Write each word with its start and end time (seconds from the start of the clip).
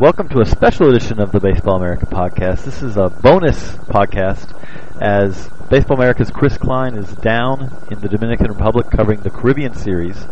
Welcome 0.00 0.30
to 0.30 0.40
a 0.40 0.46
special 0.46 0.88
edition 0.88 1.20
of 1.20 1.32
the 1.32 1.38
Baseball 1.38 1.76
America 1.76 2.06
podcast. 2.06 2.64
This 2.64 2.82
is 2.82 2.96
a 2.96 3.10
bonus 3.10 3.72
podcast 3.76 4.58
as 5.00 5.48
Baseball 5.68 5.98
America's 5.98 6.30
Chris 6.30 6.56
Kline 6.56 6.96
is 6.96 7.12
down 7.16 7.70
in 7.90 8.00
the 8.00 8.08
Dominican 8.08 8.48
Republic 8.48 8.90
covering 8.90 9.20
the 9.20 9.30
Caribbean 9.30 9.74
Series. 9.74 10.26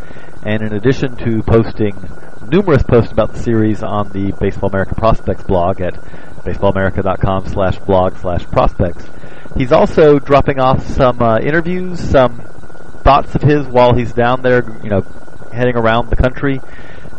And 0.45 0.63
in 0.63 0.73
addition 0.73 1.15
to 1.19 1.43
posting 1.43 1.95
numerous 2.49 2.83
posts 2.83 3.13
about 3.13 3.35
the 3.35 3.39
series 3.39 3.83
on 3.83 4.11
the 4.13 4.33
Baseball 4.41 4.71
America 4.71 4.95
Prospects 4.95 5.45
blog 5.45 5.83
at 5.83 5.95
baseballamerica.com 6.43 7.47
slash 7.49 7.79
blog 7.81 8.17
slash 8.17 8.47
prospects, 8.47 9.05
he's 9.57 9.73
also 9.73 10.19
dropping 10.19 10.59
off 10.59 10.85
some 10.87 11.21
uh, 11.21 11.39
interviews, 11.39 12.01
some 12.01 12.41
thoughts 13.05 13.35
of 13.35 13.43
his 13.43 13.67
while 13.67 13.95
he's 13.95 14.15
down 14.15 14.41
there, 14.41 14.65
you 14.83 14.89
know, 14.89 15.03
heading 15.53 15.77
around 15.77 16.09
the 16.09 16.17
country. 16.17 16.61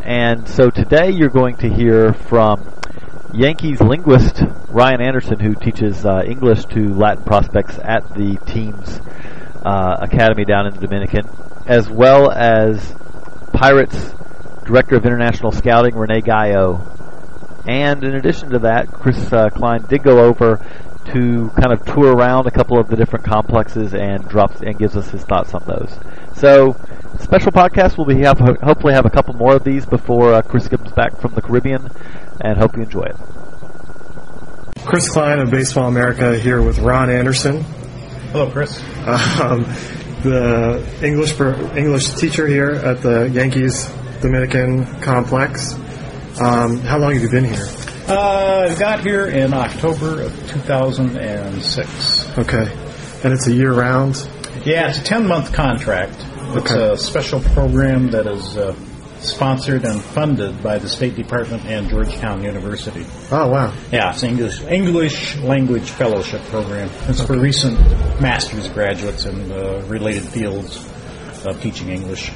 And 0.04 0.48
so 0.48 0.72
today 0.72 1.12
you're 1.12 1.30
going 1.30 1.58
to 1.58 1.70
hear 1.70 2.14
from 2.14 2.68
Yankees 3.34 3.80
linguist 3.82 4.42
Ryan 4.70 5.00
Anderson, 5.00 5.40
who 5.40 5.54
teaches 5.54 6.06
uh, 6.06 6.24
English 6.26 6.66
to 6.66 6.96
Latin 6.96 7.24
prospects 7.24 7.78
at 7.78 8.16
the 8.16 8.38
team's 8.48 9.00
uh, 9.64 9.98
academy 10.02 10.44
down 10.44 10.66
in 10.66 10.74
the 10.74 10.80
Dominican, 10.80 11.30
as 11.68 11.88
well 11.88 12.32
as 12.32 12.96
Pirates 13.54 14.14
Director 14.66 14.96
of 14.96 15.06
International 15.06 15.52
Scouting 15.52 15.96
Rene 15.96 16.22
Gayo. 16.22 16.88
And 17.68 18.04
in 18.04 18.16
addition 18.16 18.50
to 18.50 18.60
that, 18.60 18.88
Chris 18.88 19.32
uh, 19.32 19.50
Kline 19.50 19.84
did 19.84 20.02
go 20.02 20.26
over 20.26 20.66
to 21.14 21.50
kind 21.50 21.74
of 21.74 21.86
tour 21.86 22.16
around 22.16 22.48
a 22.48 22.52
couple 22.52 22.80
of 22.80 22.88
the 22.88 22.96
different 22.96 23.24
complexes 23.24 23.94
and 23.94 24.28
drops 24.28 24.62
and 24.62 24.80
gives 24.80 24.96
us 24.96 25.10
his 25.12 25.24
thoughts 25.24 25.54
on 25.54 25.64
those. 25.68 25.96
So, 26.36 26.76
special 27.22 27.52
podcast. 27.52 27.98
We'll 27.98 28.08
be 28.08 28.22
have 28.24 28.40
hopefully 28.40 28.94
have 28.94 29.06
a 29.06 29.10
couple 29.10 29.34
more 29.36 29.56
of 29.56 29.64
these 29.64 29.86
before 29.86 30.34
uh, 30.34 30.42
Chris 30.42 30.68
comes 30.68 30.92
back 30.94 31.20
from 31.20 31.34
the 31.34 31.42
Caribbean, 31.42 31.90
and 32.42 32.58
hope 32.58 32.76
you 32.76 32.84
enjoy 32.84 33.04
it. 33.04 33.16
Chris 34.86 35.10
Kline 35.10 35.40
of 35.40 35.52
Baseball 35.52 35.88
America 35.88 36.38
here 36.38 36.62
with 36.62 36.80
Ron 36.80 37.10
Anderson, 37.10 37.62
Hello, 38.32 38.50
Chris. 38.50 38.80
um, 39.40 39.64
the 40.24 40.84
English 41.04 41.40
English 41.78 42.12
teacher 42.12 42.48
here 42.48 42.72
at 42.72 43.02
the 43.02 43.30
Yankees 43.30 43.92
Dominican 44.22 44.86
complex. 45.02 45.74
Um, 46.40 46.78
how 46.80 46.98
long 46.98 47.14
have 47.14 47.22
you 47.22 47.30
been 47.30 47.44
here? 47.46 47.68
Uh, 48.08 48.70
I 48.72 48.76
got 48.80 49.02
here 49.02 49.26
in 49.28 49.54
October 49.54 50.22
of 50.22 50.32
2006. 50.50 52.38
Okay, 52.40 52.72
and 53.24 53.34
it's 53.34 53.48
a 53.48 53.52
year 53.54 53.74
round. 53.74 54.28
Yeah, 54.66 54.90
it's 54.90 55.00
a 55.00 55.04
10 55.04 55.28
month 55.28 55.54
contract. 55.54 56.16
It's 56.54 56.72
Okay. 56.72 56.92
a 56.94 56.98
special 56.98 57.40
program 57.40 58.12
that 58.12 58.28
is 58.28 58.58
uh, 58.58 58.76
sponsored 59.20 59.86
and 59.86 60.02
funded 60.02 60.62
by 60.62 60.78
the 60.80 60.90
State 60.90 61.16
Department 61.16 61.64
and 61.66 61.90
Georgetown 61.90 62.44
University. 62.44 63.06
Oh 63.32 63.48
wow. 63.48 63.74
Yeah, 63.92 64.12
it's 64.12 64.24
English 64.24 64.62
English 64.64 65.38
language 65.38 65.90
fellowship 65.92 66.42
program. 66.46 66.90
It's 67.08 67.22
for 67.22 67.38
recent 67.38 67.80
master's 68.20 68.68
graduates 68.70 69.26
in 69.26 69.52
uh, 69.52 69.84
related 69.88 70.24
fields 70.24 70.78
of 71.46 71.62
teaching 71.62 71.90
English. 71.90 72.32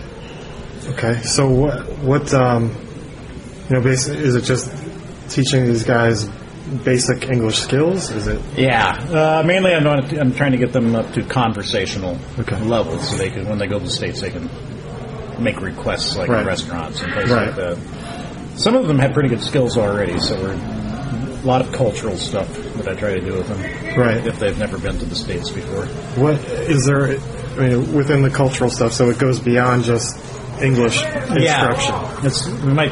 Okay, 0.92 1.22
so 1.24 1.50
what 1.50 1.90
what 2.00 2.34
um, 2.34 2.74
you 3.70 3.76
know, 3.76 3.82
basically, 3.82 4.24
is 4.24 4.36
it 4.36 4.44
just 4.44 4.72
teaching 5.30 5.66
these 5.66 5.84
guys 5.84 6.30
basic 6.84 7.30
English 7.30 7.60
skills? 7.60 8.10
Is 8.12 8.28
it 8.28 8.42
Yeah, 8.58 8.94
uh, 9.12 9.44
mainly 9.46 9.74
I'm, 9.74 9.84
not, 9.84 10.12
I'm 10.18 10.34
trying 10.34 10.52
to 10.54 10.58
get 10.58 10.74
them 10.74 10.96
up 10.96 11.12
to 11.14 11.24
conversational 11.24 12.18
Okay. 12.40 12.60
levels, 12.62 13.10
so 13.10 13.18
they 13.18 13.30
can, 13.30 13.48
when 13.48 13.58
they 13.58 13.68
go 13.68 13.78
to 13.80 13.86
the 13.86 13.92
states, 13.92 14.22
they 14.22 14.32
can 14.32 14.50
make 15.40 15.62
requests 15.62 16.16
like 16.18 16.30
Right. 16.30 16.42
in 16.42 16.48
restaurants 16.48 17.02
and 17.02 17.12
places 17.14 17.32
Right. 17.32 17.48
like 17.48 17.56
that. 17.56 17.78
Some 18.58 18.76
of 18.76 18.88
them 18.88 19.00
have 19.00 19.14
pretty 19.14 19.30
good 19.30 19.42
skills 19.44 19.78
already, 19.78 20.20
so 20.20 20.36
we're 20.42 20.54
a 20.54 21.46
lot 21.46 21.62
of 21.62 21.72
cultural 21.72 22.18
stuff 22.18 22.48
that 22.78 22.88
I 22.88 22.94
try 22.96 23.14
to 23.14 23.22
do 23.22 23.34
with 23.34 23.48
them. 23.48 23.60
Right. 24.00 24.26
If 24.26 24.40
they've 24.40 24.58
never 24.58 24.78
been 24.78 24.98
to 24.98 25.06
the 25.06 25.16
states 25.16 25.50
before. 25.52 25.86
what 26.16 26.36
is 26.70 26.86
there? 26.86 27.18
I 27.58 27.68
mean, 27.70 27.94
within 27.94 28.22
the 28.22 28.30
cultural 28.30 28.70
stuff, 28.70 28.92
so 28.94 29.10
it 29.10 29.20
goes 29.20 29.40
beyond 29.40 29.84
just 29.84 30.18
English 30.62 31.04
instruction. 31.04 31.42
Yeah, 31.44 32.20
it's 32.24 32.48
we 32.48 32.74
might 32.74 32.92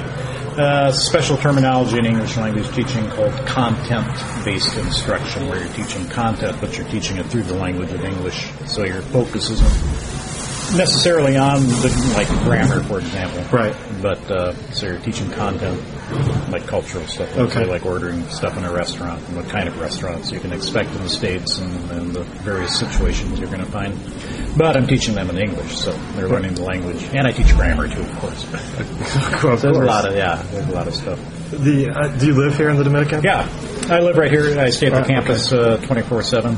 uh, 0.58 0.92
special 0.92 1.38
terminology 1.38 1.98
in 1.98 2.06
English 2.06 2.38
language 2.38 2.68
teaching 2.76 3.08
called 3.12 3.34
content-based 3.46 4.78
instruction, 4.78 5.48
where 5.48 5.60
you're 5.64 5.74
teaching 5.74 6.08
content, 6.10 6.58
but 6.62 6.78
you're 6.78 6.88
teaching 6.88 7.18
it 7.18 7.26
through 7.28 7.44
the 7.44 7.56
language 7.56 7.92
of 7.92 8.04
English. 8.04 8.50
So 8.68 8.84
your 8.84 9.02
focus 9.02 9.50
isn't 9.50 10.78
necessarily 10.78 11.38
on 11.38 11.62
the, 11.64 12.14
like 12.16 12.28
grammar, 12.44 12.82
for 12.84 13.00
example, 13.00 13.42
Right. 13.56 13.76
But 14.02 14.20
uh, 14.32 14.54
so 14.72 14.88
you're 14.88 15.00
teaching 15.00 15.30
content, 15.32 15.80
like 16.50 16.66
cultural 16.66 17.06
stuff, 17.08 17.36
let's 17.36 17.52
Okay. 17.56 17.66
say, 17.66 17.70
like 17.70 17.86
ordering 17.86 18.28
stuff 18.30 18.58
in 18.58 18.64
a 18.64 18.72
restaurant 18.72 19.22
and 19.28 19.36
what 19.38 19.48
kind 19.50 19.68
of 19.68 19.80
restaurants 19.80 20.32
you 20.32 20.40
can 20.40 20.52
expect 20.52 20.90
in 20.92 21.02
the 21.04 21.10
states 21.10 21.60
and, 21.60 21.92
and 21.92 22.14
the 22.14 22.24
various 22.44 22.78
situations 22.80 23.40
you're 23.40 23.50
going 23.50 23.64
to 23.64 23.72
find. 23.72 23.94
But 24.56 24.78
I'm 24.78 24.86
teaching 24.86 25.16
them 25.16 25.30
in 25.32 25.38
English, 25.38 25.76
so 25.76 25.92
they're 26.16 26.30
learning 26.30 26.54
the 26.54 26.62
language, 26.62 27.04
and 27.14 27.26
I 27.26 27.32
teach 27.32 27.56
grammar 27.56 27.88
too, 27.88 28.02
of 28.02 28.20
course. 28.20 28.46
Of 29.44 29.62
There's 29.62 29.78
a 29.78 29.84
lot 29.84 30.08
of 30.08 30.16
yeah, 30.16 30.42
there's 30.52 30.68
a 30.68 30.72
lot 30.72 30.88
of 30.88 30.96
stuff. 30.96 31.20
The 31.52 31.90
uh, 31.90 32.08
do 32.18 32.28
you 32.28 32.34
live 32.34 32.56
here 32.56 32.70
in 32.70 32.78
the 32.78 32.84
Dominican? 32.84 33.24
Yeah, 33.24 33.48
I 33.90 34.00
live 34.00 34.18
right 34.18 34.32
here. 34.32 34.60
I 34.60 34.70
stay 34.70 34.88
at 34.88 34.94
the 34.94 35.08
campus 35.08 35.50
twenty 35.86 36.02
four 36.02 36.24
seven, 36.24 36.58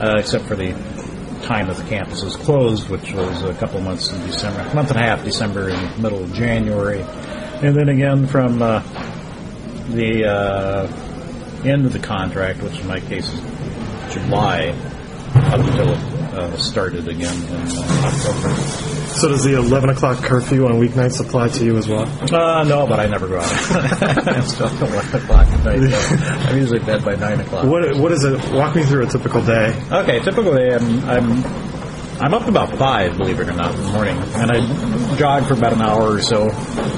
except 0.00 0.44
for 0.44 0.56
the 0.56 0.72
time 1.42 1.66
that 1.66 1.76
the 1.76 1.84
campus 1.84 2.22
was 2.22 2.36
closed, 2.36 2.88
which 2.88 3.12
was 3.12 3.42
a 3.42 3.54
couple 3.54 3.80
months 3.80 4.12
in 4.12 4.20
December, 4.26 4.60
a 4.60 4.74
month 4.74 4.90
and 4.90 4.98
a 4.98 5.02
half, 5.02 5.24
December 5.24 5.68
and 5.68 6.02
middle 6.02 6.22
of 6.22 6.32
January, 6.32 7.00
and 7.00 7.76
then 7.76 7.88
again 7.88 8.26
from 8.26 8.62
uh, 8.62 8.80
the 9.88 10.24
uh, 10.24 10.86
end 11.64 11.84
of 11.86 11.92
the 11.92 11.98
contract, 11.98 12.62
which 12.62 12.78
in 12.78 12.86
my 12.86 13.00
case 13.00 13.32
is 13.32 13.40
July, 14.14 14.68
up 15.34 15.60
until 15.60 15.94
uh, 16.32 16.56
started 16.56 17.08
again 17.08 17.34
in 17.44 17.54
uh, 17.54 18.02
October. 18.04 18.54
So 19.12 19.28
does 19.28 19.44
the 19.44 19.56
11 19.56 19.90
o'clock 19.90 20.18
curfew 20.24 20.66
on 20.66 20.80
weeknights 20.80 21.20
apply 21.20 21.48
to 21.48 21.64
you 21.64 21.76
as 21.76 21.86
well? 21.86 22.04
Uh, 22.34 22.64
no, 22.64 22.86
but 22.86 22.98
I 22.98 23.06
never 23.06 23.28
go 23.28 23.38
out. 23.38 24.26
I'm 24.26 24.42
still 24.46 24.66
at 24.68 24.80
11 24.82 25.22
o'clock 25.22 25.46
at 25.46 25.64
night. 25.64 25.90
so 25.90 26.16
I'm 26.48 26.56
usually 26.56 26.80
in 26.80 26.86
bed 26.86 27.04
by 27.04 27.14
9 27.16 27.40
o'clock. 27.40 27.66
What 27.66 27.96
what 27.98 28.12
is 28.12 28.24
it? 28.24 28.52
Walk 28.52 28.74
me 28.74 28.84
through 28.84 29.06
a 29.06 29.10
typical 29.10 29.44
day. 29.44 29.78
Okay, 29.90 30.20
typically 30.20 30.72
I'm, 30.72 31.04
I'm, 31.04 31.44
I'm 32.22 32.34
up 32.34 32.48
about 32.48 32.76
5, 32.78 33.18
believe 33.18 33.38
it 33.40 33.48
or 33.48 33.52
not, 33.52 33.74
in 33.74 33.82
the 33.82 33.92
morning. 33.92 34.16
And 34.34 34.50
I 34.50 35.16
jog 35.16 35.46
for 35.46 35.54
about 35.54 35.74
an 35.74 35.82
hour 35.82 36.14
or 36.14 36.22
so 36.22 36.48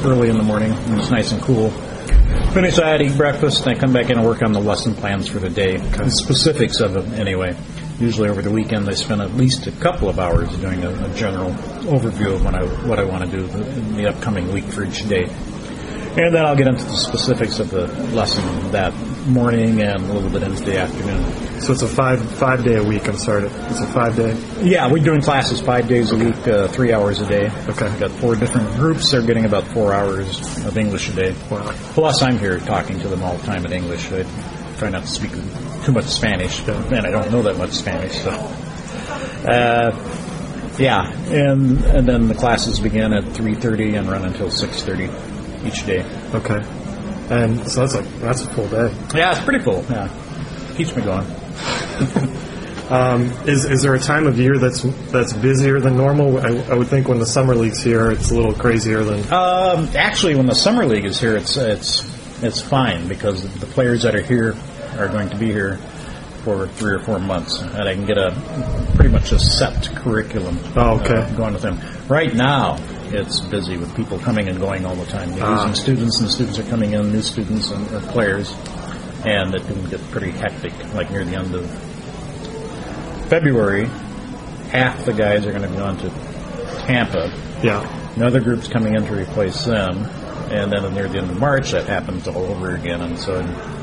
early 0.05 0.28
in 0.28 0.37
the 0.37 0.44
morning 0.44 0.73
when 0.73 1.00
it's 1.00 1.11
nice 1.11 1.33
and 1.33 1.43
cool. 1.43 1.71
Finish 2.53 2.77
that, 2.77 3.00
eat 3.00 3.17
breakfast, 3.17 3.67
and 3.67 3.76
I 3.76 3.81
come 3.81 3.93
back 3.93 4.11
in 4.11 4.19
and 4.19 4.26
work 4.26 4.43
on 4.43 4.53
the 4.53 4.61
lesson 4.61 4.94
plans 4.94 5.29
for 5.29 5.41
the 5.41 5.50
day. 5.50 5.76
The 5.79 6.11
specifics 6.11 6.79
of 6.81 6.93
them, 6.93 7.12
anyway. 7.14 7.56
Usually 7.99 8.29
over 8.29 8.43
the 8.43 8.50
weekend, 8.50 8.88
I 8.88 8.94
spend 8.94 9.20
at 9.20 9.35
least 9.35 9.67
a 9.67 9.73
couple 9.73 10.08
of 10.08 10.19
hours 10.19 10.55
doing 10.58 10.82
a, 10.82 10.91
a 10.91 11.14
general 11.14 11.50
overview 11.85 12.35
of 12.35 12.44
what 12.44 12.55
I, 12.55 12.64
what 12.87 12.99
I 12.99 13.05
want 13.05 13.31
to 13.31 13.37
do 13.37 13.44
in 13.44 13.96
the 13.96 14.08
upcoming 14.08 14.52
week 14.52 14.64
for 14.64 14.85
each 14.85 15.08
day. 15.08 15.26
And 16.17 16.32
then 16.32 16.44
I'll 16.44 16.55
get 16.56 16.69
into 16.69 16.85
the 16.85 16.96
specifics 16.96 17.58
of 17.58 17.70
the 17.70 17.88
lesson 18.14 18.70
that 18.70 18.94
morning 19.26 19.81
and 19.81 19.96
a 20.05 20.12
little 20.12 20.31
bit 20.31 20.44
into 20.44 20.62
the 20.64 20.79
afternoon. 20.79 21.61
So 21.61 21.73
it's 21.73 21.82
a 21.82 21.88
five 21.88 22.20
five 22.37 22.62
day 22.62 22.76
a 22.76 22.85
week. 22.85 23.08
I'm 23.08 23.17
sorry, 23.17 23.46
it's 23.46 23.81
a 23.81 23.87
five 23.87 24.14
day. 24.14 24.37
Yeah, 24.62 24.91
we're 24.93 25.02
doing 25.02 25.23
classes 25.23 25.61
five 25.61 25.88
days 25.88 26.12
a 26.12 26.17
week, 26.17 26.46
uh, 26.46 26.69
three 26.69 26.93
hours 26.93 27.20
a 27.20 27.26
day. 27.26 27.50
Okay. 27.69 27.88
We've 27.88 27.99
got 28.00 28.11
four 28.12 28.37
different 28.37 28.70
groups. 28.76 29.11
They're 29.11 29.23
getting 29.23 29.44
about 29.44 29.64
four 29.69 29.93
hours 29.93 30.38
of 30.64 30.79
English 30.79 31.08
a 31.08 31.14
day. 31.14 31.35
Wow. 31.50 31.73
Plus, 31.94 32.23
I'm 32.23 32.38
here 32.38 32.58
talking 32.61 33.00
to 33.00 33.08
them 33.08 33.23
all 33.25 33.37
the 33.37 33.46
time 33.46 33.64
in 33.67 33.73
English. 33.73 34.12
I 34.12 34.25
try 34.79 34.91
not 34.91 35.02
to 35.02 35.08
speak 35.08 35.32
too 35.84 35.92
much 35.92 36.06
Spanish, 36.06 36.60
and 36.66 37.06
I 37.06 37.10
don't 37.10 37.31
know 37.31 37.42
that 37.42 37.56
much 37.56 37.72
Spanish, 37.72 38.19
so. 38.19 38.31
Uh, 38.31 39.90
yeah, 40.78 41.10
and 41.31 41.84
and 41.84 42.08
then 42.08 42.28
the 42.28 42.34
classes 42.34 42.81
begin 42.81 43.12
at 43.12 43.25
3:30 43.25 43.98
and 43.98 44.10
run 44.10 44.25
until 44.25 44.48
6:30 44.48 45.66
each 45.66 45.86
day. 45.86 46.04
Okay. 46.34 46.60
And 47.31 47.69
so 47.70 47.81
that's 47.81 47.94
like 47.94 48.20
that's 48.20 48.42
a 48.42 48.46
full 48.46 48.69
day. 48.69 48.92
Yeah, 49.14 49.32
it's 49.32 49.44
pretty 49.44 49.62
full. 49.62 49.84
Yeah, 49.88 50.08
keeps 50.76 50.94
me 50.96 51.02
going. 51.02 51.26
Um, 52.90 53.32
is 53.48 53.64
is 53.64 53.81
there 53.81 53.94
a 53.94 53.98
time 53.98 54.26
of 54.26 54.38
year 54.38 54.58
that's 54.58 54.82
that's 55.10 55.32
busier 55.32 55.81
than 55.81 55.96
normal? 55.96 56.38
I, 56.38 56.50
I 56.70 56.75
would 56.75 56.88
think 56.88 57.08
when 57.08 57.19
the 57.19 57.26
summer 57.26 57.54
league's 57.54 57.82
here, 57.82 58.10
it's 58.10 58.31
a 58.31 58.34
little 58.34 58.52
crazier 58.52 59.02
than. 59.02 59.20
Um, 59.32 59.88
actually, 59.96 60.34
when 60.34 60.44
the 60.44 60.54
summer 60.54 60.84
league 60.84 61.06
is 61.06 61.19
here, 61.19 61.34
it's 61.34 61.56
it's 61.56 62.06
it's 62.42 62.60
fine 62.60 63.08
because 63.08 63.42
the 63.58 63.66
players 63.66 64.02
that 64.02 64.14
are 64.14 64.22
here 64.22 64.54
are 64.99 65.08
going 65.08 65.29
to 65.31 65.37
be 65.37 65.46
here 65.52 65.76
for 66.44 66.67
three 66.69 66.93
or 66.93 66.99
four 66.99 67.19
months, 67.19 67.61
and 67.61 67.88
I 67.88 67.94
can 67.94 68.05
get 68.05 68.19
a 68.19 68.32
pretty 68.96 69.11
much 69.11 69.32
a 69.32 69.38
set 69.38 69.88
curriculum. 69.96 70.58
Oh, 70.76 71.00
okay. 71.00 71.17
uh, 71.17 71.37
going 71.37 71.55
with 71.55 71.62
them. 71.62 71.81
Right 72.08 72.35
now, 72.35 72.76
it's 73.06 73.41
busy 73.41 73.76
with 73.79 73.94
people 73.96 74.19
coming 74.19 74.49
and 74.49 74.58
going 74.61 74.85
all 74.85 74.94
the 74.94 75.06
time. 75.06 75.31
They're 75.31 75.44
Ah. 75.44 75.56
losing 75.64 75.75
students, 75.75 76.20
and 76.20 76.31
students 76.31 76.58
are 76.58 76.64
coming 76.64 76.93
in, 76.93 77.12
new 77.12 77.23
students 77.23 77.70
and 77.70 77.87
players, 78.08 78.55
and 79.25 79.55
it 79.55 79.67
can 79.67 79.85
get 79.88 80.00
pretty 80.11 80.32
hectic. 80.32 80.73
Like 80.94 81.11
near 81.11 81.25
the 81.25 81.37
end 81.37 81.55
of 81.55 81.64
February, 83.29 83.87
half 84.70 85.05
the 85.05 85.12
guys 85.12 85.46
are 85.46 85.50
going 85.52 85.62
to 85.62 85.69
be 85.69 85.79
on 85.79 85.96
to 85.99 86.11
Tampa. 86.87 87.32
Yeah. 87.62 87.87
Another 88.17 88.41
group's 88.41 88.69
coming 88.69 88.94
in 88.94 89.05
to 89.06 89.14
replace 89.14 89.64
them, 89.64 90.05
and 90.50 90.73
then 90.73 90.94
near 90.94 91.08
the 91.08 91.19
end 91.19 91.31
of 91.31 91.38
March, 91.38 91.73
that 91.73 91.87
happens 91.87 92.26
all 92.29 92.44
over 92.44 92.75
again. 92.75 93.00
And 93.00 93.19
so, 93.19 93.37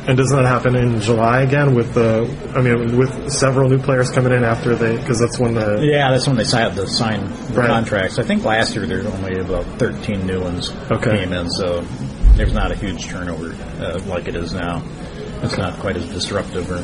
And 0.08 0.18
doesn't 0.18 0.36
that 0.36 0.46
happen 0.48 0.75
in 0.75 1.00
July 1.02 1.42
again 1.42 1.74
with 1.75 1.94
the? 1.94 2.28
I 2.56 2.62
mean, 2.62 2.98
with 2.98 3.31
several 3.31 3.69
new 3.69 3.80
players 3.80 4.10
coming 4.10 4.31
in 4.34 4.44
after 4.44 4.75
they 4.75 4.98
because 4.98 5.19
that's 5.19 5.38
when 5.40 5.54
the. 5.56 5.80
yeah, 5.84 6.12
that's 6.12 6.28
when 6.28 6.36
they 6.38 6.44
signed 6.44 6.75
the 6.75 6.88
sign 6.88 7.22
Right. 7.54 7.68
contracts. 7.68 8.19
I 8.19 8.24
think 8.24 8.44
last 8.44 8.75
year 8.75 8.86
there's 8.86 9.06
only 9.06 9.40
about 9.40 9.66
13 9.80 10.25
new 10.25 10.42
ones 10.42 10.72
Okay. 10.92 11.19
came 11.19 11.34
in, 11.34 11.50
so 11.50 11.81
there's 12.36 12.54
not 12.54 12.72
a 12.72 12.75
huge 12.75 13.06
turnover 13.08 13.54
uh, 13.84 14.00
like 14.08 14.28
it 14.28 14.36
is 14.36 14.54
now. 14.54 14.81
It's 15.44 15.58
not 15.58 15.80
quite 15.80 15.98
as 15.98 16.08
disruptive 16.10 16.69
or 16.72 16.84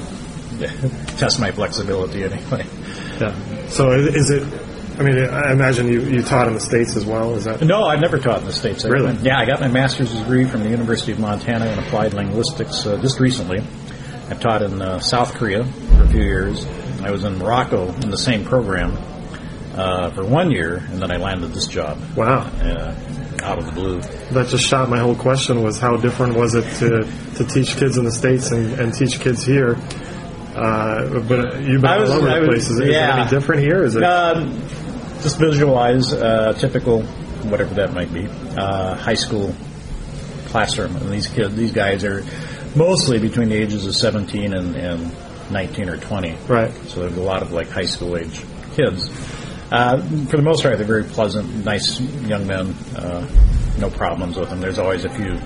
test 1.18 1.39
my 1.39 1.51
flexibility 1.51 2.24
anyway. 2.24 2.65
Yeah. 3.19 3.33
So 3.69 3.91
is 3.91 4.29
it? 4.29 4.44
I 4.99 5.03
mean, 5.03 5.17
I 5.29 5.51
imagine 5.51 5.88
you, 5.88 6.01
you 6.01 6.23
taught 6.23 6.47
in 6.47 6.55
the 6.55 6.59
states 6.59 6.95
as 6.95 7.05
well. 7.05 7.35
Is 7.35 7.44
that? 7.44 7.61
No, 7.61 7.83
I've 7.83 7.99
never 7.99 8.17
taught 8.17 8.39
in 8.39 8.45
the 8.45 8.53
States. 8.53 8.83
I- 8.83 8.89
Really? 8.89 9.13
Yeah, 9.21 9.38
I 9.38 9.45
got 9.45 9.59
my 9.59 9.67
master's 9.67 10.11
degree 10.15 10.45
from 10.45 10.63
the 10.63 10.69
University 10.69 11.11
of 11.11 11.19
Montana 11.19 11.67
in 11.67 11.77
applied 11.77 12.13
linguistics 12.13 12.85
uh, 12.85 12.97
just 12.99 13.19
recently. 13.19 13.59
I've 14.29 14.39
taught 14.39 14.61
in 14.63 14.81
uh, 14.81 14.99
South 14.99 15.33
Korea 15.35 15.63
for 15.65 16.03
a 16.03 16.07
few 16.09 16.23
years. 16.23 16.65
I 17.03 17.11
was 17.11 17.23
in 17.23 17.38
Morocco 17.38 17.94
in 18.01 18.09
the 18.09 18.17
same 18.17 18.44
program 18.44 18.97
uh, 19.75 20.09
for 20.11 20.25
one 20.25 20.49
year, 20.49 20.77
and 20.77 21.00
then 21.00 21.11
I 21.11 21.17
landed 21.17 21.53
this 21.53 21.67
job 21.67 22.00
Wow. 22.17 22.39
uh, 22.39 22.95
out 23.43 23.59
of 23.59 23.65
the 23.67 23.71
blue. 23.73 24.01
That 24.31 24.47
just 24.47 24.65
shot 24.67 24.89
my 24.89 24.97
whole 25.00 25.15
question 25.15 25.61
was 25.61 25.79
how 25.79 25.95
different 25.97 26.35
was 26.35 26.55
it 26.55 26.63
to, 26.79 27.07
to 27.35 27.45
teach 27.45 27.77
kids 27.77 27.97
in 27.97 28.03
the 28.03 28.11
states 28.11 28.50
and, 28.51 28.73
and 28.79 28.93
teach 28.95 29.19
kids 29.19 29.45
here? 29.45 29.77
Uh, 30.55 31.19
but 31.19 31.61
you've 31.61 31.81
been 31.81 31.85
I 31.85 32.00
was- 32.00 32.09
all 32.09 32.17
over 32.17 32.29
I 32.29 32.39
the 32.39 32.47
was- 32.47 32.65
place. 32.65 32.69
Is 32.71 32.79
it 32.79 32.91
yeah. 32.91 33.21
any 33.21 33.29
different 33.29 33.61
here? 33.61 33.83
Is 33.83 33.95
it? 33.95 34.03
Um, 34.03 34.59
just 35.21 35.37
visualize 35.39 36.13
uh, 36.13 36.53
typical, 36.53 37.01
whatever 37.43 37.73
that 37.75 37.93
might 37.93 38.13
be, 38.13 38.27
uh, 38.57 38.95
high 38.95 39.15
school 39.15 39.53
classroom. 40.47 40.95
And 40.95 41.09
these 41.11 41.27
kids, 41.27 41.55
these 41.55 41.71
guys 41.71 42.03
are 42.03 42.23
mostly 42.75 43.19
between 43.19 43.49
the 43.49 43.55
ages 43.55 43.85
of 43.85 43.95
17 43.95 44.53
and, 44.53 44.75
and 44.75 45.11
19 45.51 45.89
or 45.89 45.97
20. 45.97 46.35
Right. 46.47 46.73
So 46.87 47.01
there's 47.01 47.17
a 47.17 47.21
lot 47.21 47.41
of 47.41 47.51
like 47.51 47.69
high 47.69 47.85
school 47.85 48.17
age 48.17 48.43
kids. 48.73 49.09
Uh, 49.71 49.97
for 50.27 50.37
the 50.37 50.43
most 50.43 50.63
part, 50.63 50.77
they're 50.77 50.87
very 50.87 51.03
pleasant, 51.03 51.65
nice 51.65 51.99
young 51.99 52.47
men. 52.47 52.73
Uh, 52.95 53.27
no 53.79 53.89
problems 53.89 54.37
with 54.37 54.49
them. 54.49 54.61
There's 54.61 54.79
always 54.79 55.05
a 55.05 55.09
few 55.09 55.37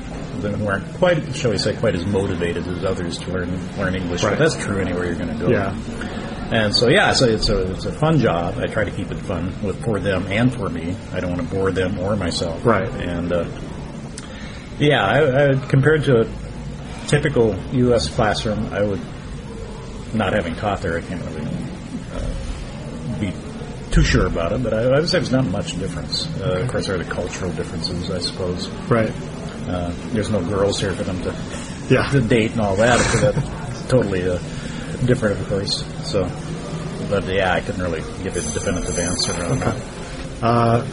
that 0.41 0.57
weren't 0.59 0.88
quite, 0.95 1.35
shall 1.35 1.51
we 1.51 1.57
say, 1.57 1.75
quite 1.75 1.95
as 1.95 2.06
motivated 2.06 2.65
as 2.68 2.83
others 2.85 3.18
to 3.19 3.31
learn 3.31 3.77
learn 3.77 3.95
English. 3.95 4.23
Right. 4.23 4.38
But 4.38 4.39
that's 4.39 4.63
true 4.63 4.79
anywhere 4.79 5.06
you're 5.06 5.15
going 5.15 5.38
to 5.38 5.45
go. 5.45 5.50
yeah. 5.50 5.75
And 6.51 6.75
so 6.75 6.89
yeah, 6.89 7.13
so 7.13 7.25
it's 7.27 7.48
a 7.50 7.71
it's 7.71 7.86
a 7.86 7.94
fun 7.94 8.19
job. 8.19 8.57
I 8.57 8.68
try 8.68 8.83
to 8.83 8.92
keep 8.92 9.09
it 9.09 9.18
fun 9.19 9.53
with 9.63 9.83
for 9.86 10.00
them 10.00 10.27
and 10.27 10.53
for 10.53 10.69
me. 10.69 10.95
I 11.13 11.19
don't 11.21 11.31
want 11.38 11.48
to 11.48 11.56
bore 11.56 11.71
them 11.71 11.98
or 12.00 12.15
myself. 12.18 12.65
Right. 12.65 12.89
And 12.89 13.31
uh, 13.31 13.45
yeah, 14.77 15.01
I, 15.06 15.51
I, 15.51 15.68
compared 15.68 16.03
to 16.06 16.21
a 16.21 17.07
typical 17.07 17.56
U.S. 17.74 18.09
classroom, 18.09 18.65
I 18.74 18.81
would 18.81 19.00
not 20.13 20.33
having 20.33 20.56
taught 20.56 20.81
there, 20.81 20.98
I 20.98 21.01
can't 21.01 21.24
really 21.24 21.48
uh, 22.13 23.19
be 23.19 23.31
too 23.92 24.04
sure 24.04 24.25
about 24.25 24.51
it. 24.51 24.62
But 24.62 24.74
I, 24.74 24.83
I 24.83 25.00
would 25.00 25.07
say 25.09 25.19
there's 25.19 25.31
not 25.31 25.45
much 25.45 25.80
difference. 25.80 26.27
Uh, 26.42 26.62
of 26.63 26.69
course, 26.69 26.88
there 26.88 26.95
are 26.95 27.04
the 27.04 27.09
cultural 27.09 27.51
differences, 27.54 28.12
I 28.12 28.19
suppose. 28.19 28.68
Right. 28.89 29.12
Uh, 29.69 29.94
there's 30.12 30.30
no 30.31 30.44
girls 30.44 30.81
here 30.81 30.92
for 30.94 31.04
them 31.04 31.21
to 31.21 31.36
Yeah. 31.89 32.09
the 32.12 32.19
date 32.21 32.51
and 32.51 32.62
all 32.62 32.75
that. 32.75 33.00
So 33.00 33.31
that's 33.31 33.88
totally 33.88 34.27
uh, 34.30 34.38
different, 35.06 35.39
of 35.39 35.47
course. 35.47 35.83
So, 36.12 36.30
but 37.10 37.24
yeah, 37.25 37.54
I 37.54 37.62
couldn't 37.62 37.81
really 37.81 38.02
give 38.24 38.36
a 38.36 38.42
definitive 38.42 38.98
answer 39.00 39.34
on 39.46 39.60
that. 39.60 39.81
Uh, 40.42 40.86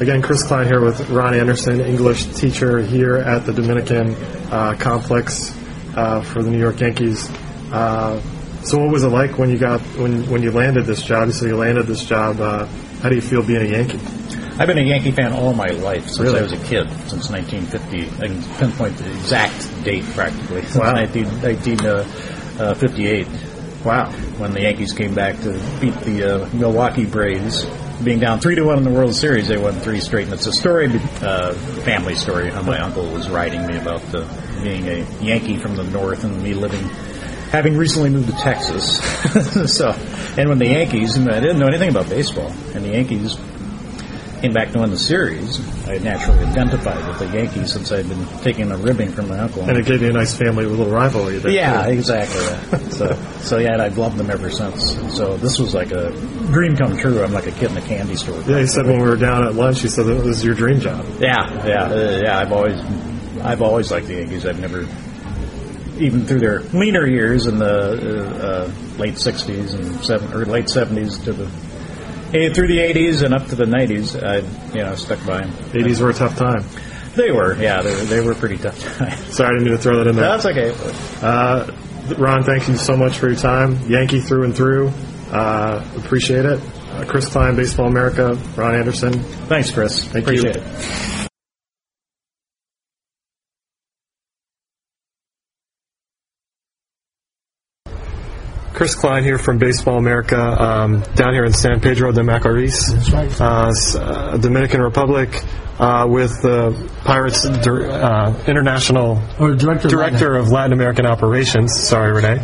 again, 0.00 0.22
Chris 0.22 0.44
Kline 0.44 0.66
here 0.66 0.80
with 0.80 1.08
Ron 1.10 1.34
Anderson, 1.34 1.80
English 1.80 2.26
teacher 2.26 2.80
here 2.82 3.16
at 3.16 3.46
the 3.46 3.52
Dominican 3.52 4.14
uh, 4.50 4.76
complex 4.78 5.56
uh, 5.96 6.22
for 6.22 6.42
the 6.42 6.50
New 6.50 6.58
York 6.60 6.80
Yankees. 6.80 7.28
Uh, 7.72 8.20
so, 8.62 8.78
what 8.78 8.90
was 8.92 9.02
it 9.04 9.08
like 9.08 9.38
when 9.38 9.50
you 9.50 9.58
got 9.58 9.80
when 9.98 10.28
when 10.30 10.42
you 10.42 10.50
landed 10.52 10.84
this 10.86 11.02
job? 11.02 11.26
You 11.28 11.32
said 11.32 11.48
you 11.48 11.56
landed 11.56 11.86
this 11.86 12.04
job. 12.04 12.40
Uh, 12.40 12.66
how 13.02 13.08
do 13.08 13.14
you 13.14 13.22
feel 13.22 13.42
being 13.42 13.62
a 13.62 13.64
Yankee? 13.64 13.98
I've 14.58 14.66
been 14.66 14.76
a 14.78 14.82
Yankee 14.82 15.10
fan 15.12 15.32
all 15.32 15.54
my 15.54 15.68
life 15.70 16.04
since 16.04 16.18
Really? 16.20 16.40
I 16.40 16.42
was 16.42 16.52
a 16.52 16.58
kid, 16.58 16.86
since 17.08 17.30
1950. 17.30 18.22
I 18.22 18.26
can 18.28 18.42
pinpoint 18.58 18.98
the 18.98 19.10
exact 19.10 19.84
date 19.84 20.04
practically. 20.14 20.60
Since 20.62 20.76
Wow. 20.84 20.92
19, 20.92 21.24
1958. 21.40 23.26
Wow. 23.84 24.10
when 24.36 24.52
the 24.52 24.60
Yankees 24.60 24.92
came 24.92 25.14
back 25.14 25.36
to 25.40 25.52
beat 25.80 25.94
the 26.00 26.44
uh, 26.44 26.48
Milwaukee 26.52 27.06
Braves. 27.06 27.64
Being 28.04 28.18
down 28.18 28.40
three 28.40 28.54
to 28.54 28.62
one 28.62 28.78
in 28.78 28.84
the 28.84 28.90
World 28.90 29.14
Series, 29.14 29.48
they 29.48 29.58
won 29.58 29.74
three 29.74 30.00
straight, 30.00 30.24
and 30.24 30.34
it's 30.34 30.46
a 30.46 30.52
story, 30.52 30.88
uh, 31.20 31.52
family 31.84 32.14
story. 32.14 32.50
How 32.50 32.62
my 32.62 32.78
uncle 32.78 33.06
was 33.10 33.28
writing 33.28 33.66
me 33.66 33.76
about 33.76 34.02
uh, 34.14 34.26
being 34.62 34.86
a 34.88 35.06
Yankee 35.22 35.56
from 35.56 35.76
the 35.76 35.84
north 35.84 36.24
and 36.24 36.42
me 36.42 36.54
living, 36.54 36.82
having 37.50 37.76
recently 37.76 38.10
moved 38.10 38.28
to 38.28 38.36
Texas. 38.36 39.00
so, 39.76 39.90
and 40.38 40.48
when 40.48 40.58
the 40.58 40.68
Yankees, 40.68 41.16
and 41.16 41.30
I 41.30 41.40
didn't 41.40 41.58
know 41.58 41.68
anything 41.68 41.90
about 41.90 42.08
baseball, 42.08 42.50
and 42.74 42.84
the 42.84 42.90
Yankees 42.90 43.36
came 44.40 44.52
back 44.52 44.72
to 44.72 44.78
win 44.78 44.90
the 44.90 44.98
series, 44.98 45.60
I 45.86 45.98
naturally 45.98 46.44
identified 46.44 47.06
with 47.06 47.18
the 47.18 47.36
Yankees 47.36 47.72
since 47.72 47.92
I'd 47.92 48.08
been 48.08 48.26
taking 48.42 48.70
a 48.70 48.76
ribbing 48.76 49.12
from 49.12 49.28
my 49.28 49.38
uncle. 49.38 49.62
And 49.62 49.76
it 49.76 49.84
gave 49.84 50.00
you 50.00 50.08
a 50.08 50.12
nice 50.12 50.34
family 50.34 50.64
little 50.64 50.86
rivalry 50.86 51.38
there. 51.38 51.52
Yeah, 51.52 51.86
too. 51.86 51.92
exactly. 51.92 52.90
so, 52.90 53.14
so 53.40 53.58
yeah, 53.58 53.74
and 53.74 53.82
I've 53.82 53.98
loved 53.98 54.16
them 54.16 54.30
ever 54.30 54.50
since. 54.50 54.94
So 55.14 55.36
this 55.36 55.58
was 55.58 55.74
like 55.74 55.92
a 55.92 56.10
dream 56.52 56.76
come 56.76 56.96
true. 56.96 57.22
I'm 57.22 57.32
like 57.32 57.46
a 57.46 57.52
kid 57.52 57.70
in 57.70 57.76
a 57.76 57.82
candy 57.82 58.16
store. 58.16 58.40
Yeah, 58.42 58.60
he 58.60 58.66
said 58.66 58.86
when 58.86 59.00
we 59.00 59.08
were 59.08 59.16
down 59.16 59.44
at 59.44 59.54
lunch, 59.54 59.82
he 59.82 59.88
said 59.88 60.06
that 60.06 60.26
is 60.26 60.42
your 60.42 60.54
dream 60.54 60.80
job. 60.80 61.04
Yeah, 61.20 61.66
yeah, 61.66 61.84
uh, 61.84 62.20
yeah. 62.22 62.38
I've 62.38 62.52
always, 62.52 62.80
I've 63.42 63.62
always 63.62 63.90
liked 63.90 64.06
the 64.06 64.14
Yankees. 64.14 64.46
I've 64.46 64.60
never, 64.60 64.86
even 66.02 66.24
through 66.24 66.40
their 66.40 66.60
leaner 66.60 67.06
years 67.06 67.46
in 67.46 67.58
the 67.58 67.66
uh, 67.66 68.46
uh, 68.46 68.98
late 68.98 69.14
'60s 69.14 69.74
and 69.74 70.04
seven 70.04 70.32
or 70.32 70.46
late 70.46 70.66
'70s 70.66 71.22
to 71.24 71.32
the 71.32 71.69
eh, 72.34 72.52
through 72.52 72.68
the 72.68 72.78
'80s 72.78 73.22
and 73.22 73.34
up 73.34 73.46
to 73.48 73.54
the 73.54 73.64
'90s, 73.64 74.20
I 74.22 74.38
you 74.74 74.82
know 74.84 74.94
stuck 74.94 75.24
by 75.26 75.40
them. 75.42 75.50
80s 75.72 76.00
were 76.00 76.10
a 76.10 76.14
tough 76.14 76.36
time. 76.36 76.64
They 77.14 77.32
were, 77.32 77.56
yeah, 77.56 77.82
they 77.82 77.92
were, 77.92 78.00
they 78.02 78.20
were 78.20 78.34
pretty 78.34 78.56
tough 78.56 78.80
times. 78.96 79.18
Sorry, 79.36 79.48
I 79.48 79.52
didn't 79.52 79.64
mean 79.64 79.76
to 79.76 79.82
throw 79.82 79.96
that 79.98 80.06
in 80.06 80.16
there. 80.16 80.24
That's 80.24 80.46
okay. 80.46 80.72
Uh, 81.20 81.70
Ron, 82.16 82.44
thank 82.44 82.68
you 82.68 82.76
so 82.76 82.96
much 82.96 83.18
for 83.18 83.28
your 83.28 83.36
time. 83.36 83.78
Yankee 83.88 84.20
through 84.20 84.44
and 84.44 84.54
through. 84.54 84.92
Uh, 85.30 85.84
appreciate 85.96 86.44
it. 86.44 86.60
Uh, 86.90 87.04
Chris 87.06 87.28
Kline, 87.28 87.56
Baseball 87.56 87.86
America, 87.86 88.34
Ron 88.56 88.74
Anderson. 88.74 89.12
Thanks, 89.22 89.70
Chris. 89.70 90.04
Thank 90.04 90.26
you. 90.28 90.40
Appreciate 90.40 90.56
it. 90.56 91.19
Chris 98.80 98.94
Kline 98.94 99.22
here 99.22 99.36
from 99.36 99.58
Baseball 99.58 99.98
America, 99.98 100.40
um, 100.40 101.02
down 101.14 101.34
here 101.34 101.44
in 101.44 101.52
San 101.52 101.82
Pedro 101.82 102.12
de 102.12 102.22
Macorís, 102.22 103.38
uh, 103.38 104.00
uh, 104.00 104.38
Dominican 104.38 104.80
Republic, 104.80 105.44
uh, 105.78 106.06
with 106.08 106.40
the 106.40 106.90
Pirates 107.04 107.44
uh, 107.44 108.42
International 108.46 109.22
Or 109.38 109.54
director 109.54 109.86
of 109.86 109.90
Director 109.90 110.34
of 110.34 110.48
Latin 110.48 110.72
American 110.72 111.04
Operations. 111.04 111.78
Sorry, 111.78 112.10
Rene. 112.10 112.42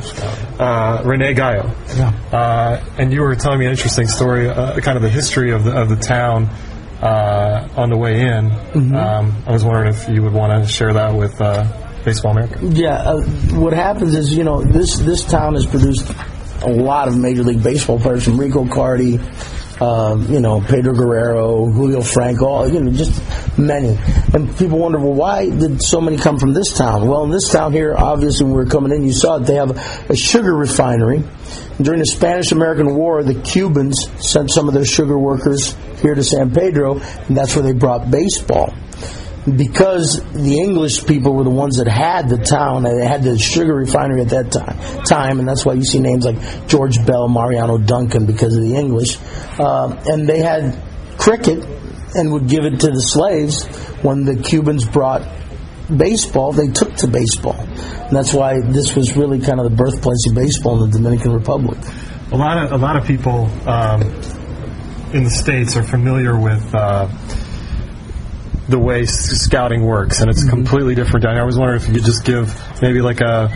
Uh, 0.59 1.03
Rene 1.07 1.33
Gayo. 1.33 1.75
Yeah. 1.97 2.39
Uh, 2.39 2.85
and 2.99 3.15
you 3.15 3.23
were 3.23 3.35
telling 3.35 3.61
me 3.61 3.65
an 3.65 3.71
interesting 3.71 4.07
story, 4.07 4.47
uh, 4.51 4.79
kind 4.81 4.99
of 4.99 5.03
the 5.03 5.09
history 5.09 5.53
of 5.53 5.65
the, 5.65 5.75
of 5.75 5.89
the 5.89 5.97
town 5.97 6.51
uh, 7.01 7.67
on 7.79 7.89
the 7.89 7.97
way 7.97 8.21
in. 8.21 8.53
Um, 8.95 9.43
I 9.47 9.53
was 9.53 9.65
wondering 9.65 9.89
if 9.89 10.07
you 10.11 10.23
would 10.23 10.35
want 10.35 10.63
to 10.63 10.71
share 10.71 10.93
that 10.93 11.15
with 11.15 11.41
uh, 11.41 11.86
Baseball 12.07 12.31
America. 12.31 12.61
Yeah, 12.63 12.95
uh, 12.95 13.21
what 13.59 13.73
happens 13.73 14.15
is, 14.15 14.33
you 14.33 14.45
know, 14.45 14.63
this 14.63 14.97
this 14.99 15.25
town 15.25 15.55
has 15.55 15.67
produced 15.67 16.09
a 16.63 16.71
lot 16.71 17.09
of 17.09 17.19
Major 17.19 17.43
League 17.43 17.63
Baseball 17.63 17.99
players 17.99 18.25
from 18.25 18.39
Rico 18.39 18.65
Carty, 18.67 19.19
um, 19.81 20.25
you 20.33 20.39
know, 20.39 20.61
Pedro 20.61 20.95
Guerrero, 20.95 21.67
Julio 21.67 22.01
Franco, 22.01 22.65
you 22.65 22.79
know, 22.81 22.93
just 22.93 23.21
many. 23.59 23.99
And 24.33 24.57
people 24.57 24.79
wonder, 24.79 24.99
well, 24.99 25.15
why 25.15 25.51
did 25.51 25.83
so 25.83 26.01
many 26.01 26.17
come 26.17 26.39
from 26.39 26.55
this 26.55 26.73
town? 26.79 27.09
Well, 27.09 27.25
in 27.25 27.31
this 27.31 27.51
town 27.51 27.73
here, 27.73 27.95
obviously, 27.97 28.47
when 28.47 28.55
we 28.55 28.65
were 28.65 28.71
coming 28.71 28.93
in, 28.93 29.05
you 29.05 29.13
saw 29.13 29.37
it. 29.37 29.41
They 29.41 29.57
have 29.57 29.71
a 30.09 30.17
sugar 30.17 30.55
refinery. 30.55 31.25
During 31.83 31.99
the 31.99 32.07
Spanish-American 32.07 32.95
War, 32.95 33.25
the 33.25 33.35
Cubans 33.35 34.09
sent 34.25 34.51
some 34.51 34.69
of 34.69 34.75
their 34.75 34.87
sugar 34.87 35.19
workers 35.19 35.77
here 36.01 36.15
to 36.15 36.23
San 36.23 36.55
Pedro, 36.55 37.01
and 37.01 37.37
that's 37.37 37.55
where 37.57 37.65
they 37.65 37.73
brought 37.73 38.11
baseball 38.11 38.73
because 39.55 40.21
the 40.33 40.59
English 40.59 41.07
people 41.07 41.35
were 41.35 41.45
the 41.45 41.51
ones 41.51 41.77
that 41.77 41.87
had 41.87 42.29
the 42.29 42.39
town, 42.39 42.83
they 42.83 43.07
had 43.07 43.23
the 43.23 43.39
sugar 43.39 43.75
refinery 43.75 44.21
at 44.23 44.31
that 44.31 44.51
time, 44.51 44.77
time 45.05 45.39
and 45.39 45.49
that's 45.49 45.65
why 45.65 45.75
you 45.75 45.85
see 45.85 46.01
names 46.01 46.25
like 46.25 46.67
George 46.67 47.05
Bell, 47.07 47.29
Mariano 47.29 47.79
Duncan, 47.79 48.27
because 48.27 48.57
of 48.57 48.63
the 48.63 48.75
English. 48.75 49.19
Uh, 49.59 49.95
and 50.07 50.29
they 50.29 50.41
had 50.41 50.83
cricket 51.17 51.65
and 52.15 52.33
would 52.33 52.49
give 52.49 52.65
it 52.65 52.81
to 52.81 52.89
the 52.89 53.01
slaves 53.01 53.65
when 54.03 54.25
the 54.25 54.37
Cubans 54.37 54.85
brought 54.85 55.23
baseball, 55.95 56.53
they 56.53 56.69
took 56.69 56.95
to 56.97 57.07
baseball. 57.07 57.59
And 57.59 58.17
that's 58.17 58.33
why 58.33 58.61
this 58.61 58.95
was 58.95 59.17
really 59.17 59.41
kind 59.41 59.61
of 59.61 59.71
the 59.71 59.77
birthplace 59.77 60.27
of 60.29 60.35
baseball 60.35 60.83
in 60.83 60.91
the 60.91 60.99
Dominican 60.99 61.33
Republic. 61.33 61.79
A 62.33 62.37
lot 62.37 62.65
of 62.65 62.73
a 62.73 62.77
lot 62.77 62.97
of 62.97 63.07
people 63.07 63.47
um, 63.69 64.03
in 65.13 65.23
the 65.23 65.31
states 65.31 65.77
are 65.77 65.85
familiar 65.85 66.37
with 66.39 66.75
uh, 66.75 67.09
the 68.69 68.79
way 68.79 69.07
scouting 69.07 69.85
works, 69.85 70.21
and 70.21 70.31
it's 70.31 70.45
completely 70.49 70.95
different. 70.95 71.25
I 71.27 71.45
was 71.45 71.59
wondering 71.59 71.81
if 71.81 71.89
you 71.89 71.95
could 71.95 72.05
just 72.05 72.25
give 72.25 72.55
maybe 72.83 73.01
like 73.01 73.21
a, 73.21 73.51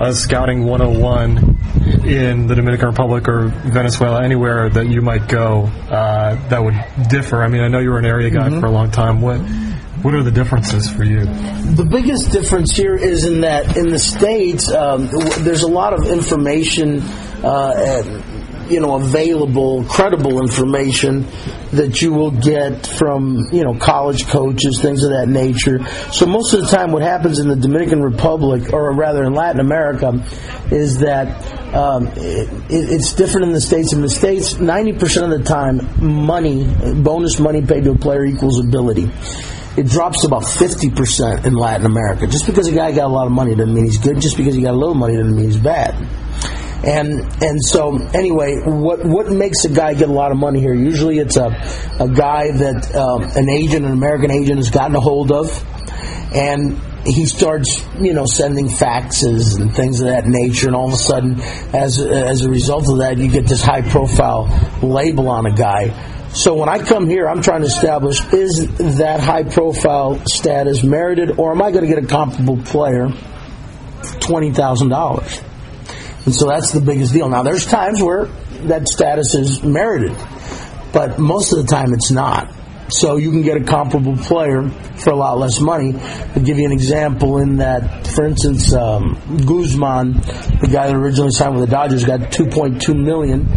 a 0.00 0.12
scouting 0.12 0.64
101 0.64 2.04
in 2.06 2.46
the 2.46 2.54
Dominican 2.54 2.88
Republic 2.88 3.28
or 3.28 3.48
Venezuela, 3.48 4.22
anywhere 4.22 4.68
that 4.68 4.88
you 4.88 5.02
might 5.02 5.28
go 5.28 5.64
uh, 5.88 6.48
that 6.48 6.62
would 6.62 7.08
differ. 7.08 7.42
I 7.42 7.48
mean, 7.48 7.62
I 7.62 7.68
know 7.68 7.78
you 7.78 7.90
were 7.90 7.98
an 7.98 8.06
area 8.06 8.30
guy 8.30 8.48
for 8.60 8.66
a 8.66 8.70
long 8.70 8.90
time. 8.90 9.20
What 9.20 9.38
what 10.02 10.14
are 10.14 10.22
the 10.22 10.30
differences 10.30 10.88
for 10.88 11.04
you? 11.04 11.24
The 11.24 11.86
biggest 11.88 12.30
difference 12.30 12.76
here 12.76 12.94
is 12.94 13.24
in 13.24 13.40
that 13.40 13.76
in 13.76 13.88
the 13.88 13.98
states, 13.98 14.70
um, 14.70 15.06
w- 15.06 15.42
there's 15.42 15.62
a 15.62 15.68
lot 15.68 15.94
of 15.94 16.06
information, 16.06 17.00
uh, 17.42 17.72
and, 17.76 18.35
you 18.70 18.80
know, 18.80 18.96
available, 18.96 19.84
credible 19.84 20.40
information 20.40 21.26
that 21.72 22.00
you 22.00 22.12
will 22.12 22.30
get 22.30 22.86
from 22.86 23.46
you 23.52 23.64
know 23.64 23.74
college 23.74 24.26
coaches, 24.26 24.80
things 24.80 25.02
of 25.02 25.10
that 25.10 25.28
nature. 25.28 25.84
So 26.12 26.26
most 26.26 26.54
of 26.54 26.60
the 26.60 26.66
time, 26.66 26.92
what 26.92 27.02
happens 27.02 27.38
in 27.38 27.48
the 27.48 27.56
Dominican 27.56 28.02
Republic, 28.02 28.72
or 28.72 28.92
rather 28.92 29.24
in 29.24 29.34
Latin 29.34 29.60
America, 29.60 30.24
is 30.70 30.98
that 30.98 31.26
um, 31.74 32.06
it, 32.16 32.48
it's 32.70 33.14
different 33.14 33.46
in 33.46 33.52
the 33.52 33.60
states. 33.60 33.92
In 33.92 34.00
the 34.00 34.08
states, 34.08 34.54
90% 34.54 35.32
of 35.32 35.38
the 35.38 35.44
time, 35.44 36.24
money, 36.24 36.64
bonus 36.94 37.38
money 37.38 37.62
paid 37.62 37.84
to 37.84 37.92
a 37.92 37.98
player 37.98 38.24
equals 38.24 38.58
ability 38.58 39.10
it 39.76 39.86
drops 39.86 40.24
about 40.24 40.42
50% 40.42 41.44
in 41.44 41.54
Latin 41.54 41.84
America. 41.84 42.26
Just 42.26 42.46
because 42.46 42.66
a 42.66 42.72
guy 42.72 42.92
got 42.92 43.04
a 43.04 43.12
lot 43.12 43.26
of 43.26 43.32
money 43.32 43.54
doesn't 43.54 43.74
mean 43.74 43.84
he's 43.84 43.98
good. 43.98 44.20
Just 44.20 44.36
because 44.36 44.54
he 44.54 44.62
got 44.62 44.72
a 44.72 44.76
little 44.76 44.94
money 44.94 45.16
doesn't 45.16 45.36
mean 45.36 45.46
he's 45.46 45.58
bad. 45.58 45.94
And 46.84 47.42
and 47.42 47.64
so 47.64 47.96
anyway, 48.14 48.60
what 48.64 49.04
what 49.04 49.30
makes 49.30 49.64
a 49.64 49.70
guy 49.70 49.94
get 49.94 50.08
a 50.08 50.12
lot 50.12 50.30
of 50.30 50.36
money 50.36 50.60
here? 50.60 50.74
Usually, 50.74 51.18
it's 51.18 51.36
a 51.36 51.46
a 51.98 52.08
guy 52.08 52.52
that 52.52 52.94
um, 52.94 53.22
an 53.22 53.48
agent, 53.48 53.86
an 53.86 53.92
American 53.92 54.30
agent, 54.30 54.58
has 54.58 54.70
gotten 54.70 54.94
a 54.94 55.00
hold 55.00 55.32
of, 55.32 55.50
and 56.34 56.78
he 57.06 57.24
starts, 57.24 57.82
you 57.98 58.12
know, 58.12 58.26
sending 58.26 58.68
faxes 58.68 59.60
and 59.60 59.74
things 59.74 60.00
of 60.00 60.08
that 60.08 60.26
nature, 60.26 60.66
and 60.66 60.76
all 60.76 60.88
of 60.88 60.92
a 60.92 60.96
sudden, 60.96 61.40
as 61.74 61.98
as 61.98 62.44
a 62.44 62.50
result 62.50 62.88
of 62.90 62.98
that, 62.98 63.16
you 63.16 63.30
get 63.30 63.46
this 63.46 63.62
high 63.62 63.82
profile 63.82 64.46
label 64.82 65.28
on 65.28 65.46
a 65.46 65.52
guy. 65.52 66.12
So 66.30 66.56
when 66.56 66.68
I 66.68 66.78
come 66.78 67.08
here, 67.08 67.26
I'm 67.26 67.42
trying 67.42 67.62
to 67.62 67.68
establish 67.68 68.22
is 68.32 68.98
that 68.98 69.20
high 69.20 69.44
profile 69.44 70.20
status 70.26 70.84
merited, 70.84 71.38
or 71.38 71.52
am 71.52 71.62
I 71.62 71.70
going 71.70 71.88
to 71.88 71.94
get 71.94 72.04
a 72.04 72.06
comparable 72.06 72.58
player 72.62 73.08
twenty 74.20 74.52
thousand 74.52 74.90
dollars? 74.90 75.40
And 76.26 76.34
so 76.34 76.48
that's 76.48 76.72
the 76.72 76.80
biggest 76.80 77.12
deal. 77.12 77.28
Now, 77.28 77.42
there's 77.42 77.64
times 77.66 78.02
where 78.02 78.26
that 78.66 78.88
status 78.88 79.34
is 79.34 79.62
merited, 79.62 80.16
but 80.92 81.18
most 81.18 81.52
of 81.52 81.64
the 81.64 81.72
time 81.72 81.94
it's 81.94 82.10
not. 82.10 82.52
So 82.88 83.16
you 83.16 83.30
can 83.30 83.42
get 83.42 83.56
a 83.56 83.64
comparable 83.64 84.16
player 84.16 84.68
for 84.68 85.10
a 85.10 85.16
lot 85.16 85.38
less 85.38 85.60
money. 85.60 85.94
I'll 85.96 86.42
give 86.42 86.58
you 86.58 86.66
an 86.66 86.72
example 86.72 87.38
in 87.38 87.56
that, 87.56 88.06
for 88.06 88.24
instance, 88.24 88.72
um, 88.72 89.14
Guzman, 89.44 90.12
the 90.12 90.68
guy 90.70 90.86
that 90.86 90.94
originally 90.94 91.30
signed 91.30 91.56
with 91.56 91.68
the 91.68 91.70
Dodgers, 91.70 92.04
got 92.04 92.20
2.2 92.20 92.94
million 92.94 93.48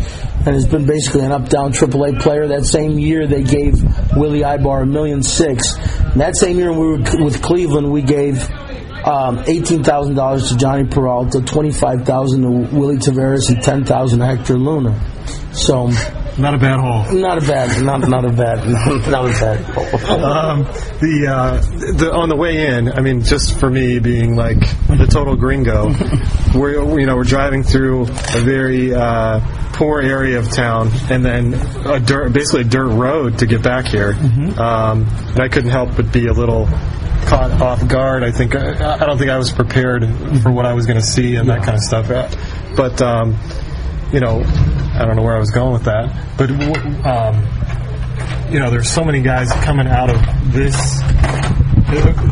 and 0.45 0.55
has 0.55 0.65
been 0.65 0.85
basically 0.85 1.21
an 1.21 1.31
up-down 1.31 1.73
AAA 1.73 2.21
player. 2.21 2.47
That 2.47 2.65
same 2.65 2.97
year, 2.97 3.27
they 3.27 3.43
gave 3.43 3.83
Willy 4.15 4.41
Aybar 4.41 4.83
a 4.83 4.85
million 4.85 5.21
six. 5.21 5.75
And 5.75 6.21
that 6.21 6.35
same 6.35 6.57
year, 6.57 6.71
we 6.71 6.88
were 6.88 7.23
with 7.23 7.41
Cleveland, 7.41 7.91
we 7.91 8.01
gave 8.01 8.49
um, 9.10 9.44
eighteen 9.48 9.84
thousand 9.84 10.16
dollars 10.16 10.50
to 10.50 10.56
Jhonny 10.56 10.89
Peralta, 10.89 11.42
twenty 11.42 11.72
five 11.72 12.06
thousand 12.06 12.44
to 12.44 12.50
Willy 12.78 12.98
Taveras, 12.98 13.50
and 13.50 13.62
ten 13.63 13.84
thousand 13.86 14.20
to 14.20 14.25
Hector 14.25 14.58
Luna. 14.58 14.94
So 15.54 15.89
Not 16.38 16.54
a 16.54 16.58
bad 16.58 16.80
haul. 16.80 17.12
not 17.13 17.38
a 17.38 17.42
bad, 17.42 17.84
not 17.84 18.08
not 18.08 18.24
a 18.25 18.32
bad, 18.32 18.66
not 19.10 19.25
a 19.25 19.30
bad. 19.39 19.60
Um, 20.10 20.63
the 21.01 21.28
uh, 21.30 21.62
the 21.98 22.12
on 22.13 22.30
the 22.30 22.36
way 22.36 22.68
in, 22.68 22.92
I 22.92 23.01
mean, 23.01 23.24
just 23.24 23.60
for 23.60 23.70
me 23.70 24.00
being 24.00 24.36
like 24.36 24.60
the 24.88 25.08
total 25.10 25.36
gringo, 25.36 25.89
we're 26.58 27.00
you 27.00 27.06
know 27.06 27.16
we're 27.16 27.24
driving 27.24 27.63
through 27.63 28.04
a 28.04 28.39
very 28.42 28.94
uh, 28.94 29.39
poor 29.74 30.01
area 30.01 30.39
of 30.39 30.50
town, 30.51 30.92
and 31.10 31.25
then 31.25 31.54
a 31.86 32.00
dirt, 32.00 32.32
basically 32.32 32.62
a 32.62 32.66
dirt 32.66 32.89
road 32.89 33.39
to 33.39 33.46
get 33.48 33.63
back 33.63 33.86
here, 33.88 34.12
um, 34.60 35.08
and 35.10 35.39
I 35.39 35.48
couldn't 35.50 35.72
help 35.72 35.96
but 35.96 36.12
be 36.13 36.28
a 36.28 36.34
little 36.34 36.68
caught 37.29 37.51
off 37.62 37.88
guard. 37.88 38.24
I 38.24 38.31
think 38.31 38.55
I, 38.55 38.95
I 38.95 39.05
don't 39.05 39.17
think 39.17 39.29
I 39.29 39.38
was 39.38 39.51
prepared 39.51 40.03
for 40.41 40.51
what 40.51 40.65
I 40.65 40.74
was 40.74 40.86
going 40.88 41.00
to 41.00 41.05
see 41.05 41.36
and 41.36 41.48
that 41.50 41.63
kind 41.63 41.75
of 41.75 41.81
stuff. 41.81 42.09
Uh, 42.09 42.27
But 42.75 43.01
um, 43.01 43.38
you 44.12 44.19
know, 44.19 44.41
I 44.95 45.05
don't 45.05 45.15
know 45.15 45.24
where 45.24 45.36
I 45.36 45.39
was 45.39 45.51
going 45.51 45.74
with 45.74 45.83
that, 45.83 46.36
but. 46.38 46.50
Um, 47.05 47.69
you 48.51 48.59
know, 48.59 48.71
there's 48.71 48.89
so 48.89 49.03
many 49.03 49.21
guys 49.21 49.51
coming 49.63 49.86
out 49.86 50.09
of 50.09 50.19
this. 50.51 50.75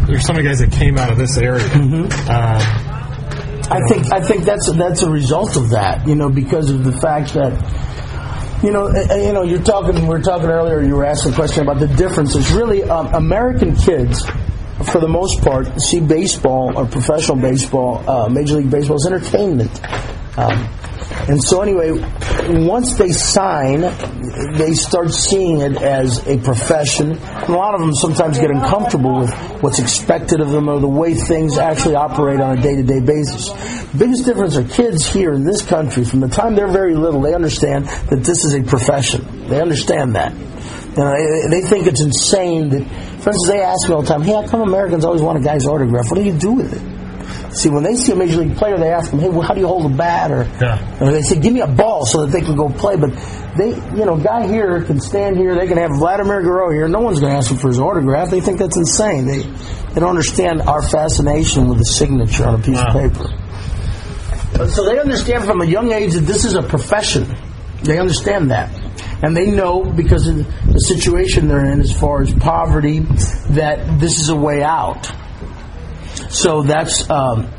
There's 0.08 0.26
so 0.26 0.34
many 0.34 0.44
guys 0.44 0.60
that 0.60 0.72
came 0.72 0.98
out 0.98 1.12
of 1.12 1.18
this 1.20 1.38
area. 1.38 1.64
Uh, 1.64 2.60
I 3.70 3.80
think 3.88 4.12
I 4.12 4.22
think 4.22 4.44
that's 4.44 4.72
that's 4.76 5.04
a 5.04 5.10
result 5.12 5.56
of 5.58 5.70
that, 5.72 6.08
you 6.08 6.16
know, 6.16 6.30
because 6.30 6.72
of 6.72 6.84
the 6.84 6.92
fact 6.92 7.36
that 7.36 7.54
you 8.64 8.72
know, 8.72 8.90
you 9.16 9.34
know, 9.34 9.44
you're 9.44 9.62
talking. 9.62 10.02
We 10.02 10.08
were 10.08 10.22
talking 10.22 10.50
earlier. 10.50 10.82
You 10.82 10.96
were 10.96 11.06
asking 11.06 11.34
a 11.34 11.36
question 11.36 11.62
about 11.62 11.80
the 11.80 11.88
differences. 11.88 12.52
Really, 12.52 12.84
um, 12.84 13.14
American 13.14 13.76
kids, 13.76 14.26
for 14.86 15.00
the 15.00 15.08
most 15.08 15.42
part, 15.42 15.82
see 15.82 16.00
baseball 16.00 16.78
or 16.78 16.86
professional 16.86 17.38
baseball, 17.38 18.08
uh, 18.10 18.30
Major 18.30 18.56
League 18.56 18.72
Baseball 18.72 18.96
as 18.96 19.06
entertainment. 19.06 19.82
Um, 20.38 20.70
and 21.30 21.44
so, 21.44 21.62
anyway, 21.62 21.92
once 22.66 22.98
they 22.98 23.12
sign, 23.12 23.82
they 24.54 24.74
start 24.74 25.12
seeing 25.12 25.60
it 25.62 25.82
as 25.82 26.26
a 26.28 26.38
profession. 26.38 27.14
And 27.14 27.50
a 27.50 27.58
lot 27.58 27.74
of 27.74 27.82
them 27.82 27.94
sometimes 27.94 28.38
get 28.38 28.50
uncomfortable 28.50 29.20
with 29.20 29.34
what's 29.62 29.80
expected 29.80 30.40
of 30.40 30.52
them 30.52 30.70
or 30.70 30.80
the 30.80 30.88
way 30.88 31.16
things 31.16 31.58
actually 31.58 31.96
operate 31.96 32.40
on 32.40 32.58
a 32.58 32.62
day-to-day 32.62 33.02
basis. 33.02 33.50
The 33.92 33.98
biggest 33.98 34.26
difference 34.26 34.56
are 34.56 34.64
kids 34.64 35.06
here 35.06 35.34
in 35.34 35.44
this 35.44 35.66
country. 35.66 36.06
From 36.06 36.22
the 36.22 36.30
time 36.30 36.56
they're 36.56 36.72
very 36.72 36.96
little, 36.96 37.22
they 37.22 37.34
understand 37.34 37.86
that 37.86 38.24
this 38.24 38.46
is 38.46 38.54
a 38.54 38.64
profession. 38.64 39.50
They 39.50 39.60
understand 39.60 40.16
that. 40.16 40.34
You 40.98 41.04
know, 41.04 41.14
they, 41.14 41.62
they 41.62 41.68
think 41.68 41.86
it's 41.88 42.02
insane 42.02 42.70
that, 42.70 42.84
for 43.22 43.30
instance, 43.30 43.48
they 43.48 43.62
ask 43.62 43.88
me 43.88 43.94
all 43.96 44.02
the 44.02 44.08
time, 44.08 44.24
"Hey, 44.24 44.34
how 44.34 44.48
come 44.48 44.62
Americans 44.62 45.06
always 45.06 45.22
want 45.22 45.38
a 45.38 45.42
guy's 45.42 45.66
autograph? 45.68 46.10
What 46.10 46.16
do 46.18 46.24
you 46.24 46.34
do 46.34 46.54
with 46.54 46.74
it?" 46.74 46.98
See, 47.56 47.70
when 47.70 47.84
they 47.84 47.96
see 47.96 48.12
a 48.12 48.16
major 48.16 48.38
league 48.38 48.56
player, 48.58 48.78
they 48.78 48.92
ask 48.92 49.12
them, 49.12 49.20
"Hey, 49.20 49.30
well, 49.30 49.42
how 49.42 49.54
do 49.54 49.60
you 49.62 49.68
hold 49.68 49.86
a 49.86 49.96
bat?" 49.96 50.32
Or, 50.32 50.48
Yeah. 50.60 50.80
or 51.00 51.12
they 51.12 51.22
say, 51.22 51.40
"Give 51.40 51.54
me 51.54 51.62
a 51.62 51.68
ball 51.68 52.06
so 52.06 52.26
that 52.26 52.32
they 52.32 52.42
can 52.42 52.56
go 52.56 52.68
play." 52.70 52.96
But 52.96 53.12
they, 53.58 53.70
you 53.70 54.06
know, 54.06 54.18
guy 54.18 54.48
here 54.48 54.82
can 54.82 55.00
stand 55.00 55.38
here. 55.38 55.56
They 55.56 55.68
can 55.68 55.78
have 55.78 55.92
Vladimir 55.98 56.42
Guerrero 56.42 56.72
here. 56.72 56.88
No 56.88 57.00
one's 57.02 57.20
going 57.20 57.32
to 57.32 57.38
ask 57.38 57.52
him 57.52 57.58
for 57.58 57.68
his 57.68 57.80
autograph. 57.80 58.30
They 58.32 58.42
think 58.42 58.58
that's 58.60 58.78
insane. 58.78 59.26
They 59.28 59.40
they 59.94 60.00
don't 60.02 60.10
understand 60.10 60.62
our 60.64 60.82
fascination 60.82 61.68
with 61.70 61.80
a 61.82 61.86
signature 61.86 62.46
on 62.48 62.56
a 62.56 62.60
piece 62.60 62.78
Wow. 62.80 62.88
of 62.88 63.14
paper. 63.14 64.68
So 64.70 64.86
they 64.86 64.98
understand 65.00 65.44
from 65.46 65.62
a 65.62 65.66
young 65.66 65.92
age 65.92 66.14
that 66.14 66.22
this 66.22 66.44
is 66.46 66.56
a 66.56 66.64
profession. 66.64 67.28
They 67.84 68.00
understand 68.00 68.50
that. 68.52 68.70
And 69.22 69.36
they 69.36 69.50
know 69.50 69.84
because 69.84 70.28
of 70.28 70.38
the 70.72 70.80
situation 70.80 71.48
they're 71.48 71.66
in 71.66 71.82
as 71.82 71.92
far 71.92 72.22
as 72.22 72.34
poverty 72.34 73.00
that 73.00 74.00
this 74.00 74.20
is 74.20 74.30
a 74.30 74.36
way 74.36 74.62
out. 74.62 75.12
So 76.30 76.64
that's, 76.64 77.10
um, 77.10 77.52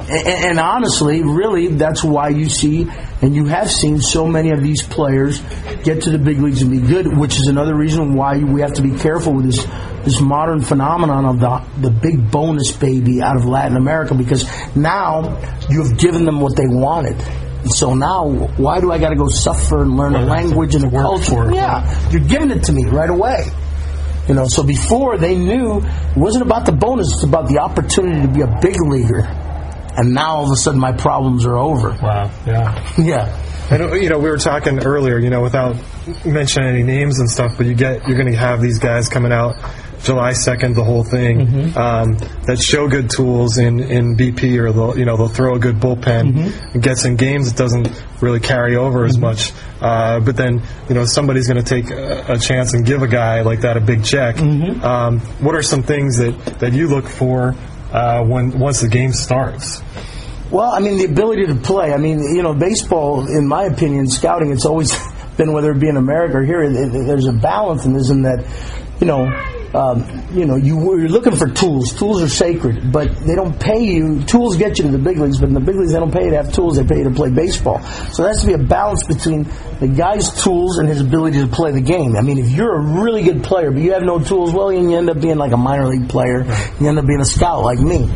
and, 0.00 0.26
and 0.26 0.60
honestly, 0.60 1.22
really, 1.22 1.68
that's 1.68 2.04
why 2.04 2.28
you 2.28 2.48
see, 2.48 2.86
and 3.22 3.34
you 3.34 3.46
have 3.46 3.70
seen 3.70 4.00
so 4.00 4.26
many 4.26 4.50
of 4.50 4.62
these 4.62 4.82
players 4.82 5.40
get 5.84 6.02
to 6.02 6.10
the 6.10 6.18
big 6.18 6.38
leagues 6.38 6.62
and 6.62 6.70
be 6.70 6.86
good, 6.86 7.16
which 7.16 7.36
is 7.36 7.46
another 7.48 7.74
reason 7.74 8.14
why 8.14 8.38
we 8.38 8.60
have 8.60 8.74
to 8.74 8.82
be 8.82 8.96
careful 8.98 9.32
with 9.32 9.46
this 9.46 9.66
this 10.06 10.20
modern 10.20 10.62
phenomenon 10.62 11.24
of 11.24 11.40
the 11.40 11.80
the 11.80 11.90
big 11.90 12.30
bonus 12.30 12.70
baby 12.70 13.20
out 13.20 13.36
of 13.36 13.44
Latin 13.44 13.76
America 13.76 14.14
because 14.14 14.46
now 14.76 15.36
you 15.68 15.82
have 15.82 15.98
given 15.98 16.24
them 16.24 16.40
what 16.40 16.56
they 16.56 16.66
wanted. 16.66 17.16
And 17.66 17.74
So 17.74 17.94
now, 17.94 18.28
why 18.56 18.80
do 18.80 18.92
I 18.92 18.98
got 18.98 19.08
to 19.08 19.16
go 19.16 19.26
suffer 19.26 19.82
and 19.82 19.96
learn 19.96 20.14
a 20.14 20.24
language 20.24 20.76
and 20.76 20.84
a 20.84 20.90
culture? 20.90 21.52
yeah, 21.52 21.82
you're 22.10 22.20
giving 22.22 22.52
it 22.52 22.62
to 22.64 22.72
me 22.72 22.84
right 22.84 23.10
away. 23.10 23.50
You 24.28 24.34
know, 24.34 24.46
so 24.46 24.62
before 24.62 25.18
they 25.18 25.34
knew 25.36 25.78
it 25.78 26.16
wasn't 26.16 26.42
about 26.46 26.64
the 26.64 26.70
bonus; 26.70 27.12
it's 27.12 27.24
about 27.24 27.48
the 27.48 27.58
opportunity 27.58 28.22
to 28.22 28.28
be 28.28 28.42
a 28.42 28.58
big 28.62 28.76
leaguer. 28.80 29.22
And 29.98 30.14
now 30.14 30.36
all 30.36 30.44
of 30.44 30.52
a 30.52 30.56
sudden, 30.56 30.78
my 30.78 30.92
problems 30.92 31.44
are 31.44 31.56
over. 31.56 31.90
Wow. 32.00 32.30
Yeah. 32.46 32.84
Yeah. 32.98 33.42
And 33.70 34.00
you 34.02 34.08
know, 34.08 34.18
we 34.18 34.30
were 34.30 34.38
talking 34.38 34.84
earlier, 34.84 35.18
you 35.18 35.30
know, 35.30 35.42
without 35.42 35.76
mentioning 36.24 36.68
any 36.68 36.82
names 36.84 37.18
and 37.18 37.28
stuff, 37.28 37.56
but 37.56 37.66
you 37.66 37.74
get 37.74 38.06
you're 38.06 38.16
going 38.16 38.30
to 38.30 38.38
have 38.38 38.60
these 38.60 38.78
guys 38.78 39.08
coming 39.08 39.32
out 39.32 39.56
July 40.02 40.32
2nd, 40.32 40.74
the 40.74 40.84
whole 40.84 41.02
thing 41.02 41.40
um, 41.76 42.16
that 42.46 42.58
show 42.62 42.86
good 42.88 43.10
tools 43.10 43.58
in, 43.58 43.80
in 43.80 44.16
BP, 44.16 44.56
or 44.58 44.70
they'll 44.72 44.96
you 44.96 45.04
know 45.04 45.16
they'll 45.16 45.26
throw 45.28 45.54
a 45.54 45.58
good 45.58 45.76
bullpen. 45.76 46.74
It 46.76 46.80
gets 46.82 47.04
in 47.04 47.16
games, 47.16 47.50
it 47.50 47.56
doesn't 47.56 47.88
really 48.20 48.38
carry 48.40 48.76
over 48.76 49.04
as 49.04 49.18
much. 49.18 49.52
Uh, 49.80 50.20
but 50.20 50.36
then 50.36 50.62
you 50.88 50.94
know 50.94 51.04
somebody's 51.04 51.48
going 51.48 51.62
to 51.62 51.68
take 51.68 51.90
a, 51.90 52.34
a 52.34 52.38
chance 52.38 52.72
and 52.74 52.86
give 52.86 53.02
a 53.02 53.08
guy 53.08 53.40
like 53.42 53.62
that 53.62 53.76
a 53.76 53.80
big 53.80 54.04
check. 54.04 54.38
Um, 54.38 55.18
what 55.40 55.54
are 55.56 55.62
some 55.62 55.82
things 55.82 56.18
that 56.18 56.60
that 56.60 56.72
you 56.72 56.86
look 56.88 57.06
for 57.08 57.56
uh, 57.92 58.22
when 58.22 58.58
once 58.58 58.80
the 58.80 58.88
game 58.88 59.12
starts? 59.12 59.82
Well, 60.50 60.70
I 60.70 60.80
mean, 60.80 60.98
the 60.98 61.04
ability 61.04 61.46
to 61.46 61.56
play. 61.56 61.92
I 61.92 61.96
mean, 61.96 62.20
you 62.34 62.42
know, 62.42 62.54
baseball, 62.54 63.26
in 63.26 63.48
my 63.48 63.64
opinion, 63.64 64.08
scouting, 64.08 64.52
it's 64.52 64.64
always 64.64 64.96
been, 65.36 65.52
whether 65.52 65.72
it 65.72 65.80
be 65.80 65.88
in 65.88 65.96
America 65.96 66.38
or 66.38 66.42
here, 66.42 66.68
there's 66.70 67.26
a 67.26 67.32
balance 67.32 67.84
in 67.84 67.92
this 67.92 68.10
in 68.10 68.22
that, 68.22 68.44
you 69.00 69.06
know, 69.06 69.26
um, 69.74 70.26
you 70.32 70.46
know, 70.46 70.56
you, 70.56 70.78
you're 70.98 71.08
looking 71.08 71.36
for 71.36 71.48
tools. 71.48 71.92
Tools 71.92 72.22
are 72.22 72.28
sacred, 72.28 72.92
but 72.92 73.14
they 73.26 73.34
don't 73.34 73.60
pay 73.60 73.84
you. 73.84 74.22
Tools 74.24 74.56
get 74.56 74.78
you 74.78 74.84
to 74.84 74.90
the 74.90 74.98
big 74.98 75.18
leagues, 75.18 75.38
but 75.38 75.48
in 75.48 75.54
the 75.54 75.60
big 75.60 75.76
leagues, 75.76 75.92
they 75.92 75.98
don't 75.98 76.12
pay 76.12 76.24
you 76.24 76.30
to 76.30 76.36
have 76.36 76.52
tools. 76.52 76.76
They 76.76 76.84
pay 76.84 76.98
you 76.98 77.04
to 77.04 77.10
play 77.10 77.30
baseball. 77.30 77.82
So 77.82 78.22
there 78.22 78.32
has 78.32 78.40
to 78.40 78.46
be 78.46 78.54
a 78.54 78.58
balance 78.58 79.04
between 79.04 79.44
the 79.80 79.88
guy's 79.88 80.42
tools 80.42 80.78
and 80.78 80.88
his 80.88 81.00
ability 81.00 81.40
to 81.40 81.48
play 81.48 81.72
the 81.72 81.82
game. 81.82 82.16
I 82.16 82.22
mean, 82.22 82.38
if 82.38 82.50
you're 82.50 82.74
a 82.74 83.02
really 83.02 83.22
good 83.22 83.44
player, 83.44 83.70
but 83.70 83.82
you 83.82 83.92
have 83.92 84.02
no 84.02 84.18
tools, 84.18 84.54
well, 84.54 84.72
you 84.72 84.96
end 84.96 85.10
up 85.10 85.20
being 85.20 85.36
like 85.36 85.52
a 85.52 85.58
minor 85.58 85.88
league 85.88 86.08
player. 86.08 86.44
You 86.80 86.88
end 86.88 86.98
up 86.98 87.06
being 87.06 87.20
a 87.20 87.26
scout 87.26 87.62
like 87.62 87.78
me. 87.78 88.08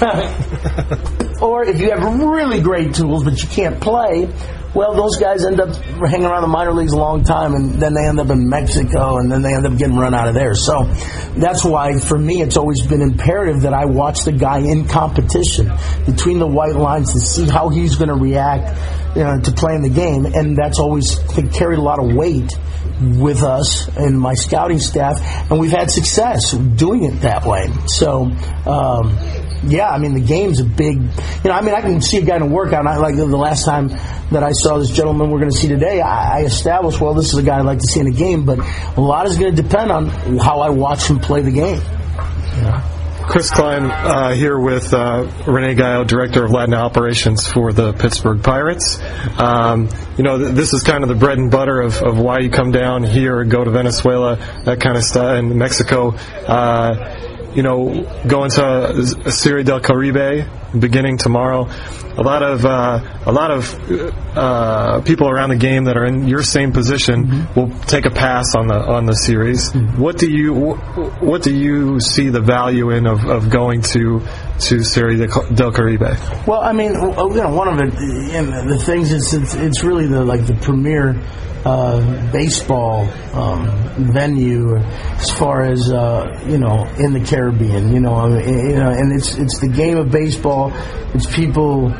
Or 1.42 1.64
if 1.64 1.80
you 1.80 1.90
have 1.90 2.20
really 2.20 2.60
great 2.60 2.94
tools 2.94 3.24
but 3.24 3.42
you 3.42 3.48
can't 3.48 3.80
play, 3.80 4.28
well, 4.74 4.94
those 4.94 5.16
guys 5.16 5.44
end 5.44 5.60
up 5.60 5.74
hanging 5.76 6.24
around 6.24 6.42
the 6.42 6.48
minor 6.48 6.72
leagues 6.72 6.92
a 6.92 6.96
long 6.96 7.24
time, 7.24 7.54
and 7.54 7.72
then 7.74 7.92
they 7.92 8.06
end 8.06 8.18
up 8.20 8.30
in 8.30 8.48
Mexico, 8.48 9.18
and 9.18 9.30
then 9.30 9.42
they 9.42 9.52
end 9.52 9.66
up 9.66 9.76
getting 9.76 9.96
run 9.96 10.14
out 10.14 10.28
of 10.28 10.34
there. 10.34 10.54
So 10.54 10.84
that's 11.36 11.64
why, 11.64 11.98
for 11.98 12.16
me, 12.16 12.40
it's 12.40 12.56
always 12.56 12.86
been 12.86 13.02
imperative 13.02 13.62
that 13.62 13.74
I 13.74 13.84
watch 13.84 14.20
the 14.20 14.32
guy 14.32 14.60
in 14.60 14.86
competition 14.86 15.70
between 16.06 16.38
the 16.38 16.46
white 16.46 16.76
lines 16.76 17.12
to 17.12 17.20
see 17.20 17.46
how 17.46 17.68
he's 17.68 17.96
going 17.96 18.08
to 18.08 18.14
react 18.14 18.78
you 19.14 19.24
know, 19.24 19.40
to 19.40 19.52
playing 19.52 19.82
the 19.82 19.90
game, 19.90 20.24
and 20.24 20.56
that's 20.56 20.78
always 20.78 21.18
carried 21.52 21.78
a 21.78 21.82
lot 21.82 21.98
of 21.98 22.14
weight 22.14 22.50
with 23.18 23.42
us 23.42 23.88
and 23.96 24.18
my 24.18 24.34
scouting 24.34 24.78
staff, 24.78 25.20
and 25.50 25.60
we've 25.60 25.72
had 25.72 25.90
success 25.90 26.52
doing 26.52 27.04
it 27.04 27.20
that 27.22 27.44
way. 27.44 27.68
So. 27.88 28.30
Um, 28.64 29.18
yeah, 29.64 29.88
I 29.88 29.98
mean 29.98 30.14
the 30.14 30.20
game's 30.20 30.60
a 30.60 30.64
big. 30.64 30.96
You 30.96 31.44
know, 31.44 31.52
I 31.52 31.62
mean 31.62 31.74
I 31.74 31.80
can 31.80 32.00
see 32.00 32.18
a 32.18 32.22
guy 32.22 32.36
in 32.36 32.42
a 32.42 32.46
workout. 32.46 32.80
And 32.80 32.88
I, 32.88 32.96
like 32.96 33.16
the 33.16 33.26
last 33.26 33.64
time 33.64 33.88
that 34.30 34.42
I 34.42 34.52
saw 34.52 34.78
this 34.78 34.90
gentleman 34.90 35.30
we're 35.30 35.38
going 35.38 35.50
to 35.50 35.56
see 35.56 35.68
today, 35.68 36.00
I, 36.00 36.40
I 36.40 36.44
established 36.44 37.00
well 37.00 37.14
this 37.14 37.32
is 37.32 37.38
a 37.38 37.42
guy 37.42 37.58
I'd 37.58 37.64
like 37.64 37.78
to 37.78 37.86
see 37.86 38.00
in 38.00 38.06
a 38.06 38.12
game, 38.12 38.44
but 38.44 38.58
a 38.96 39.00
lot 39.00 39.26
is 39.26 39.38
going 39.38 39.54
to 39.54 39.62
depend 39.62 39.90
on 39.90 40.08
how 40.38 40.60
I 40.60 40.70
watch 40.70 41.08
him 41.08 41.18
play 41.20 41.42
the 41.42 41.52
game. 41.52 41.80
Yeah. 42.56 42.88
Chris 43.26 43.50
Kline 43.50 43.84
uh, 43.84 44.34
here 44.34 44.58
with 44.58 44.92
uh, 44.92 45.26
Rene 45.46 45.74
Gayo, 45.74 46.06
Director 46.06 46.44
of 46.44 46.50
Latin 46.50 46.74
Operations 46.74 47.46
for 47.46 47.72
the 47.72 47.92
Pittsburgh 47.92 48.42
Pirates. 48.42 49.00
Um, 49.38 49.88
you 50.18 50.24
know, 50.24 50.38
th- 50.38 50.54
this 50.54 50.74
is 50.74 50.82
kind 50.82 51.02
of 51.02 51.08
the 51.08 51.14
bread 51.14 51.38
and 51.38 51.50
butter 51.50 51.80
of, 51.80 52.02
of 52.02 52.18
why 52.18 52.40
you 52.40 52.50
come 52.50 52.72
down 52.72 53.04
here 53.04 53.40
and 53.40 53.50
go 53.50 53.62
to 53.64 53.70
Venezuela, 53.70 54.36
that 54.64 54.80
kind 54.80 54.96
of 54.96 55.04
stuff, 55.04 55.38
and 55.38 55.54
Mexico. 55.54 56.10
Uh, 56.46 57.31
you 57.54 57.62
know, 57.62 58.02
going 58.26 58.50
to 58.52 59.30
Serie 59.30 59.64
del 59.64 59.80
Caribe 59.80 60.48
beginning 60.78 61.18
tomorrow. 61.18 61.68
A 62.16 62.22
lot 62.22 62.42
of 62.42 62.64
uh, 62.64 63.00
a 63.24 63.32
lot 63.32 63.50
of 63.50 63.74
uh, 64.36 65.00
people 65.02 65.28
around 65.28 65.50
the 65.50 65.56
game 65.56 65.84
that 65.84 65.96
are 65.96 66.04
in 66.04 66.28
your 66.28 66.42
same 66.42 66.72
position 66.72 67.48
will 67.54 67.70
take 67.86 68.04
a 68.04 68.10
pass 68.10 68.54
on 68.54 68.66
the 68.66 68.74
on 68.74 69.06
the 69.06 69.14
series. 69.14 69.72
What 69.96 70.18
do 70.18 70.30
you 70.30 70.74
what 70.74 71.42
do 71.42 71.54
you 71.54 72.00
see 72.00 72.28
the 72.28 72.40
value 72.40 72.90
in 72.90 73.06
of, 73.06 73.24
of 73.24 73.50
going 73.50 73.82
to 73.92 74.20
to 74.60 74.84
Serie 74.84 75.16
del 75.16 75.72
Caribe? 75.72 76.46
Well, 76.46 76.60
I 76.60 76.72
mean, 76.72 76.92
you 76.92 77.42
know, 77.42 77.50
one 77.50 77.68
of 77.68 77.78
it, 77.80 77.94
you 77.94 78.42
know, 78.42 78.68
the 78.68 78.78
things 78.78 79.10
is 79.10 79.32
it's, 79.32 79.54
it's 79.54 79.82
really 79.82 80.06
the 80.06 80.24
like 80.24 80.46
the 80.46 80.54
premier 80.54 81.14
uh, 81.64 82.32
baseball 82.32 83.08
um, 83.34 83.66
venue 84.12 84.76
as 84.76 85.30
far 85.30 85.64
as 85.64 85.90
uh, 85.90 86.42
you 86.46 86.58
know 86.58 86.84
in 86.98 87.12
the 87.12 87.20
Caribbean. 87.20 87.92
You 87.92 88.00
know, 88.00 88.14
mean, 88.28 88.70
you 88.70 88.76
know, 88.76 88.90
and 88.90 89.12
it's 89.12 89.36
it's 89.36 89.60
the 89.60 89.68
game 89.68 89.96
of 89.96 90.10
baseball. 90.10 90.72
It's 91.14 91.32
people. 91.34 91.92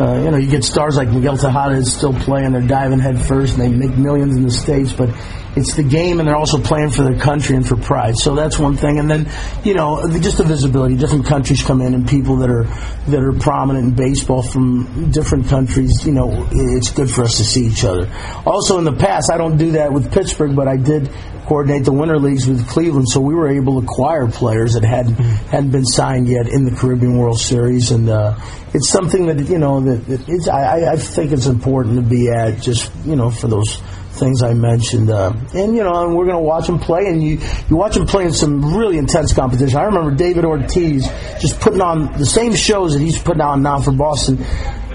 Uh, 0.00 0.18
you 0.24 0.30
know, 0.30 0.38
you 0.38 0.50
get 0.50 0.64
stars 0.64 0.96
like 0.96 1.08
Miguel 1.08 1.36
Tejada 1.36 1.74
is 1.74 1.92
still 1.94 2.14
playing. 2.14 2.52
They're 2.52 2.62
diving 2.62 3.00
head 3.00 3.20
first, 3.20 3.58
and 3.58 3.62
they 3.62 3.68
make 3.68 3.98
millions 3.98 4.34
in 4.34 4.42
the 4.44 4.50
states. 4.50 4.94
But 4.94 5.10
it's 5.56 5.74
the 5.74 5.82
game, 5.82 6.20
and 6.20 6.26
they're 6.26 6.36
also 6.36 6.58
playing 6.58 6.88
for 6.88 7.02
their 7.02 7.18
country 7.18 7.54
and 7.54 7.68
for 7.68 7.76
pride. 7.76 8.16
So 8.16 8.34
that's 8.34 8.58
one 8.58 8.78
thing. 8.78 8.98
And 8.98 9.10
then, 9.10 9.30
you 9.62 9.74
know, 9.74 10.08
just 10.18 10.38
the 10.38 10.44
visibility. 10.44 10.96
Different 10.96 11.26
countries 11.26 11.62
come 11.62 11.82
in, 11.82 11.92
and 11.92 12.08
people 12.08 12.36
that 12.36 12.48
are 12.48 12.64
that 13.08 13.22
are 13.22 13.34
prominent 13.34 13.88
in 13.88 13.94
baseball 13.94 14.42
from 14.42 15.10
different 15.10 15.48
countries. 15.48 16.06
You 16.06 16.12
know, 16.12 16.48
it's 16.50 16.92
good 16.92 17.10
for 17.10 17.24
us 17.24 17.36
to 17.36 17.44
see 17.44 17.66
each 17.66 17.84
other. 17.84 18.08
Also, 18.46 18.78
in 18.78 18.84
the 18.84 18.96
past, 18.96 19.30
I 19.30 19.36
don't 19.36 19.58
do 19.58 19.72
that 19.72 19.92
with 19.92 20.10
Pittsburgh, 20.14 20.56
but 20.56 20.66
I 20.66 20.78
did 20.78 21.10
coordinate 21.50 21.84
the 21.84 21.92
winter 21.92 22.16
leagues 22.16 22.46
with 22.46 22.64
Cleveland, 22.68 23.08
so 23.08 23.20
we 23.20 23.34
were 23.34 23.48
able 23.48 23.80
to 23.80 23.84
acquire 23.84 24.28
players 24.28 24.74
that 24.74 24.84
hadn't 24.84 25.14
hadn't 25.16 25.72
been 25.72 25.84
signed 25.84 26.28
yet 26.28 26.46
in 26.46 26.64
the 26.64 26.70
Caribbean 26.70 27.18
World 27.18 27.40
Series, 27.40 27.90
and 27.90 28.08
uh, 28.08 28.38
it's 28.72 28.88
something 28.88 29.26
that 29.26 29.48
you 29.48 29.58
know 29.58 29.80
that, 29.90 30.06
that 30.06 30.28
it's, 30.28 30.48
I, 30.48 30.80
I- 30.80 30.92
I 30.92 30.96
think 30.96 31.32
it's 31.32 31.46
important 31.46 31.96
to 31.96 32.02
be 32.02 32.28
at 32.30 32.60
just 32.62 32.90
you 33.04 33.16
know 33.16 33.30
for 33.30 33.48
those 33.48 33.80
things 34.12 34.42
I 34.42 34.54
mentioned, 34.54 35.08
uh, 35.08 35.32
and 35.54 35.74
you 35.76 35.82
know, 35.84 36.04
and 36.04 36.16
we're 36.16 36.24
going 36.26 36.36
to 36.36 36.42
watch 36.42 36.68
him 36.68 36.78
play, 36.78 37.06
and 37.06 37.22
you 37.22 37.38
you 37.68 37.76
watch 37.76 37.96
him 37.96 38.06
play 38.06 38.24
in 38.24 38.32
some 38.32 38.74
really 38.76 38.98
intense 38.98 39.32
competition. 39.32 39.78
I 39.78 39.84
remember 39.84 40.10
David 40.10 40.44
Ortiz 40.44 41.06
just 41.40 41.60
putting 41.60 41.80
on 41.80 42.18
the 42.18 42.26
same 42.26 42.54
shows 42.54 42.94
that 42.94 43.00
he's 43.00 43.20
putting 43.20 43.40
on 43.42 43.62
now 43.62 43.80
for 43.80 43.92
Boston. 43.92 44.38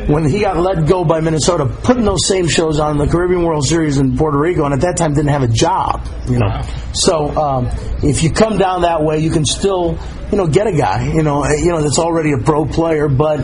When 0.07 0.29
he 0.29 0.41
got 0.41 0.57
let 0.57 0.85
go 0.87 1.03
by 1.03 1.19
Minnesota, 1.21 1.65
putting 1.65 2.03
those 2.03 2.27
same 2.27 2.47
shows 2.47 2.79
on 2.79 2.97
the 2.99 3.07
Caribbean 3.07 3.43
World 3.43 3.65
Series 3.65 3.97
in 3.97 4.15
Puerto 4.17 4.37
Rico, 4.37 4.65
and 4.65 4.73
at 4.73 4.81
that 4.81 4.97
time 4.97 5.13
didn't 5.15 5.29
have 5.31 5.41
a 5.41 5.47
job, 5.47 6.05
you 6.29 6.37
know. 6.37 6.61
So 6.93 7.29
um, 7.35 7.69
if 8.03 8.21
you 8.21 8.31
come 8.31 8.57
down 8.59 8.81
that 8.83 9.01
way, 9.01 9.17
you 9.19 9.31
can 9.31 9.45
still, 9.45 9.97
you 10.35 10.41
know, 10.41 10.47
get 10.47 10.67
a 10.67 10.73
guy, 10.73 11.13
you 11.13 11.23
know, 11.23 11.47
you 11.47 11.67
know 11.67 11.81
that's 11.81 11.97
already 11.97 12.33
a 12.33 12.37
pro 12.37 12.65
player, 12.65 13.07
but 13.07 13.39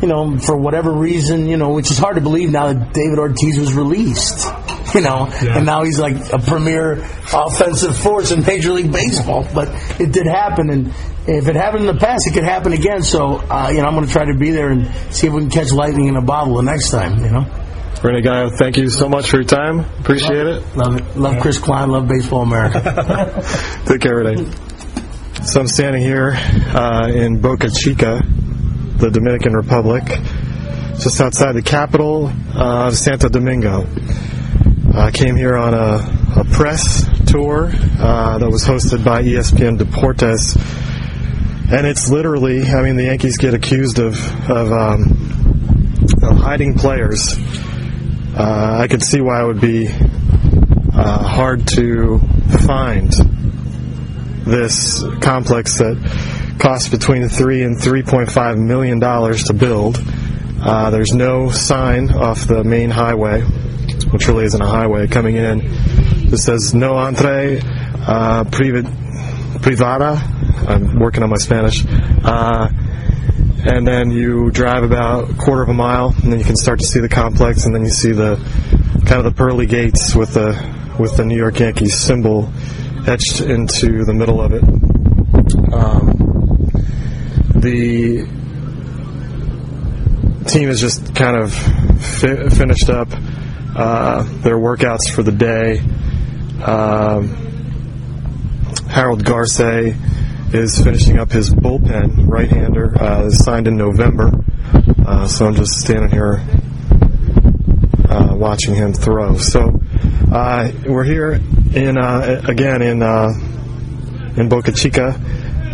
you 0.00 0.06
know, 0.06 0.38
for 0.38 0.56
whatever 0.56 0.92
reason, 0.92 1.48
you 1.48 1.56
know, 1.56 1.72
which 1.72 1.90
is 1.90 1.98
hard 1.98 2.14
to 2.14 2.20
believe 2.20 2.52
now 2.52 2.72
that 2.72 2.94
David 2.94 3.18
Ortiz 3.18 3.58
was 3.58 3.74
released, 3.74 4.46
you 4.94 5.00
know, 5.00 5.26
and 5.26 5.66
now 5.66 5.82
he's 5.82 5.98
like 5.98 6.14
a 6.32 6.38
premier 6.38 7.04
offensive 7.34 7.98
force 7.98 8.30
in 8.30 8.46
Major 8.46 8.70
League 8.70 8.92
Baseball. 8.92 9.44
But 9.52 9.70
it 10.00 10.12
did 10.12 10.28
happen, 10.28 10.70
and 10.70 10.86
if 11.26 11.48
it 11.48 11.56
happened 11.56 11.88
in 11.88 11.92
the 11.92 11.98
past, 12.00 12.28
it 12.28 12.34
could 12.34 12.44
happen 12.44 12.72
again. 12.72 13.02
So, 13.02 13.38
uh, 13.38 13.70
you 13.72 13.78
know, 13.78 13.86
I'm 13.88 13.94
going 13.94 14.06
to 14.06 14.12
try 14.12 14.26
to 14.26 14.38
be 14.38 14.52
there 14.52 14.68
and 14.68 14.86
see 15.12 15.26
if 15.26 15.32
we 15.32 15.40
can 15.40 15.50
catch 15.50 15.72
lightning 15.72 16.06
in 16.06 16.14
a 16.14 16.22
bottle 16.22 16.54
the 16.54 16.62
next 16.62 16.90
time, 16.90 17.24
you 17.24 17.30
know. 17.32 17.44
Rene 18.04 18.22
Gayo, 18.22 18.56
thank 18.56 18.76
you 18.76 18.88
so 18.88 19.08
much 19.08 19.30
for 19.30 19.38
your 19.38 19.44
time. 19.46 19.80
Appreciate 19.80 20.46
it. 20.46 20.76
Love 20.76 20.96
it. 20.96 21.16
Love 21.16 21.42
Chris 21.42 21.58
Kline. 21.58 21.88
Love 21.88 22.06
Baseball 22.06 22.42
America. 22.42 23.42
Take 23.86 24.02
care, 24.02 24.18
Rene. 24.18 24.48
So 25.46 25.60
I'm 25.60 25.68
standing 25.68 26.02
here 26.02 26.32
uh, 26.34 27.08
in 27.14 27.40
Boca 27.40 27.70
Chica, 27.70 28.20
the 28.96 29.10
Dominican 29.10 29.52
Republic, 29.52 30.02
just 30.98 31.20
outside 31.20 31.52
the 31.52 31.62
capital 31.62 32.32
uh, 32.52 32.88
of 32.88 32.96
Santo 32.96 33.28
Domingo. 33.28 33.86
I 34.92 35.12
came 35.12 35.36
here 35.36 35.56
on 35.56 35.72
a, 35.72 36.40
a 36.40 36.44
press 36.50 37.06
tour 37.30 37.70
uh, 37.72 38.38
that 38.38 38.50
was 38.50 38.64
hosted 38.64 39.04
by 39.04 39.22
ESPN 39.22 39.78
Deportes, 39.78 40.56
and 41.72 41.86
it's 41.86 42.10
literally, 42.10 42.64
I 42.64 42.82
mean, 42.82 42.96
the 42.96 43.04
Yankees 43.04 43.36
get 43.36 43.54
accused 43.54 44.00
of 44.00 44.16
of, 44.50 44.72
um, 44.72 46.10
of 46.24 46.38
hiding 46.38 46.74
players. 46.74 47.38
Uh, 48.36 48.78
I 48.80 48.88
could 48.88 49.02
see 49.02 49.20
why 49.20 49.44
it 49.44 49.46
would 49.46 49.60
be 49.60 49.86
uh, 49.86 51.22
hard 51.22 51.68
to 51.68 52.18
find 52.66 53.14
this 54.46 55.02
complex 55.20 55.78
that 55.78 56.56
costs 56.58 56.88
between 56.88 57.28
three 57.28 57.62
and 57.62 57.80
three 57.80 58.02
point 58.02 58.30
five 58.30 58.56
million 58.56 58.98
dollars 58.98 59.44
to 59.44 59.52
build. 59.52 60.00
Uh, 60.60 60.90
there's 60.90 61.12
no 61.12 61.50
sign 61.50 62.10
off 62.12 62.46
the 62.46 62.64
main 62.64 62.90
highway, 62.90 63.42
which 64.10 64.26
really 64.26 64.44
isn't 64.44 64.62
a 64.62 64.66
highway, 64.66 65.06
coming 65.06 65.36
in. 65.36 65.60
It 65.62 66.38
says 66.38 66.74
no 66.74 66.96
entre 66.96 67.58
uh, 67.58 68.44
privada. 69.60 70.16
I'm 70.68 70.98
working 70.98 71.22
on 71.22 71.30
my 71.30 71.36
Spanish. 71.36 71.84
Uh, 72.24 72.68
and 73.68 73.86
then 73.86 74.10
you 74.10 74.50
drive 74.50 74.84
about 74.84 75.30
a 75.30 75.34
quarter 75.34 75.62
of 75.62 75.68
a 75.68 75.74
mile, 75.74 76.14
and 76.22 76.32
then 76.32 76.38
you 76.38 76.44
can 76.44 76.56
start 76.56 76.78
to 76.80 76.86
see 76.86 77.00
the 77.00 77.08
complex, 77.08 77.66
and 77.66 77.74
then 77.74 77.82
you 77.82 77.90
see 77.90 78.12
the 78.12 78.36
kind 79.06 79.18
of 79.18 79.24
the 79.24 79.32
pearly 79.32 79.66
gates 79.66 80.14
with 80.14 80.34
the 80.34 80.54
with 80.98 81.16
the 81.16 81.24
New 81.24 81.36
York 81.36 81.58
Yankees 81.58 81.98
symbol 81.98 82.50
etched 83.06 83.40
into 83.40 84.04
the 84.04 84.12
middle 84.12 84.40
of 84.40 84.52
it. 84.52 84.62
Um, 85.72 86.16
the 87.54 88.26
team 90.46 90.68
has 90.68 90.80
just 90.80 91.14
kind 91.14 91.36
of 91.36 91.52
fi- 91.52 92.48
finished 92.48 92.90
up 92.90 93.08
uh, 93.76 94.22
their 94.42 94.56
workouts 94.56 95.10
for 95.10 95.22
the 95.22 95.32
day. 95.32 95.78
Um, 96.62 97.28
Harold 98.88 99.24
Garce 99.24 99.60
is 100.52 100.82
finishing 100.82 101.18
up 101.18 101.30
his 101.30 101.50
bullpen 101.50 102.26
right-hander, 102.26 102.96
uh, 103.00 103.30
signed 103.30 103.68
in 103.68 103.76
November. 103.76 104.30
Uh, 105.06 105.28
so 105.28 105.46
I'm 105.46 105.54
just 105.54 105.78
standing 105.78 106.10
here 106.10 106.42
uh, 108.08 108.34
watching 108.34 108.74
him 108.74 108.92
throw. 108.92 109.36
So 109.36 109.80
uh, 110.32 110.70
we're 110.86 111.04
here 111.04 111.40
in 111.74 111.98
uh, 111.98 112.42
again 112.46 112.82
in 112.82 113.02
uh, 113.02 113.28
in 114.36 114.48
Boca 114.48 114.72
Chica. 114.72 115.20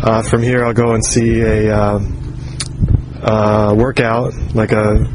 Uh, 0.01 0.21
from 0.21 0.41
here, 0.41 0.65
I'll 0.65 0.73
go 0.73 0.93
and 0.93 1.05
see 1.05 1.41
a 1.41 1.73
uh, 1.73 1.99
uh, 3.21 3.73
workout, 3.77 4.33
like 4.53 4.71
a 4.71 5.07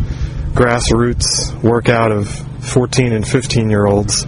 grassroots 0.54 1.54
workout 1.62 2.10
of 2.10 2.28
14 2.64 3.12
and 3.12 3.26
15 3.26 3.70
year 3.70 3.86
olds, 3.86 4.24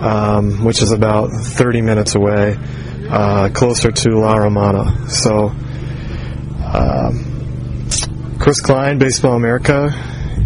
um, 0.00 0.64
which 0.64 0.82
is 0.82 0.92
about 0.92 1.30
30 1.30 1.82
minutes 1.82 2.14
away, 2.14 2.56
uh, 3.10 3.50
closer 3.50 3.92
to 3.92 4.18
La 4.18 4.36
Romana. 4.36 5.08
So, 5.08 5.48
um, 6.64 7.88
Chris 8.38 8.60
Kline, 8.60 8.98
Baseball 8.98 9.36
America, 9.36 9.90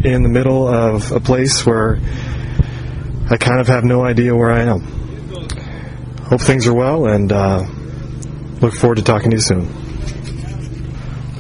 in 0.04 0.22
the 0.22 0.28
middle 0.28 0.68
of 0.68 1.12
a 1.12 1.20
place 1.20 1.64
where 1.64 1.98
I 3.30 3.36
kind 3.36 3.60
of 3.60 3.68
have 3.68 3.84
no 3.84 4.04
idea 4.04 4.34
where 4.34 4.52
I 4.52 4.62
am. 4.62 4.96
Hope 6.28 6.40
things 6.40 6.66
are 6.66 6.74
well 6.74 7.06
and 7.06 7.30
uh, 7.30 7.64
look 8.60 8.74
forward 8.74 8.96
to 8.96 9.02
talking 9.02 9.30
to 9.30 9.36
you 9.36 9.40
soon. 9.40 9.68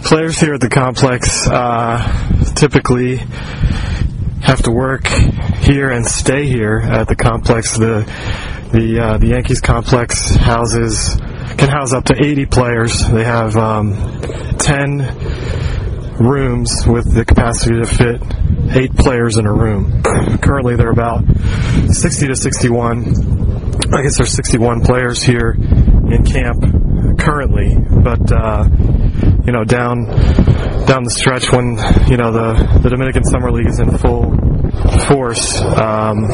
Players 0.04 0.38
here 0.38 0.54
at 0.54 0.60
the 0.60 0.68
complex 0.68 1.48
uh, 1.48 2.52
typically 2.54 3.16
have 4.42 4.62
to 4.62 4.70
work 4.70 5.08
here 5.08 5.90
and 5.90 6.06
stay 6.06 6.46
here 6.46 6.78
at 6.78 7.08
the 7.08 7.16
complex. 7.16 7.76
The 7.76 8.08
the 8.72 9.00
uh, 9.00 9.18
the 9.18 9.26
Yankees 9.26 9.60
complex 9.60 10.36
houses 10.36 11.16
can 11.58 11.68
house 11.68 11.92
up 11.92 12.04
to 12.04 12.14
80 12.24 12.46
players. 12.46 13.08
They 13.08 13.24
have 13.24 13.56
um, 13.56 14.20
10 14.58 14.98
rooms 16.20 16.86
with 16.86 17.12
the 17.12 17.24
capacity 17.24 17.80
to 17.80 17.86
fit 17.86 18.22
eight 18.70 18.94
players 18.94 19.36
in 19.36 19.46
a 19.46 19.52
room. 19.52 20.02
Currently, 20.04 20.76
there 20.76 20.86
are 20.88 20.92
about 20.92 21.24
60 21.88 22.28
to 22.28 22.36
61. 22.36 23.65
I 23.92 24.02
guess 24.02 24.16
there's 24.18 24.32
61 24.32 24.82
players 24.82 25.22
here 25.22 25.50
in 25.50 26.24
camp 26.24 27.18
currently, 27.18 27.76
but 27.76 28.32
uh, 28.32 28.68
you 29.44 29.52
know 29.52 29.64
down 29.64 30.06
down 30.86 31.04
the 31.04 31.10
stretch 31.10 31.52
when 31.52 31.76
you 32.08 32.16
know 32.16 32.32
the 32.32 32.80
the 32.82 32.90
Dominican 32.90 33.24
Summer 33.24 33.50
League 33.50 33.66
is 33.66 33.78
in 33.80 33.96
full 33.98 34.32
force, 35.06 35.60
um, 35.60 36.26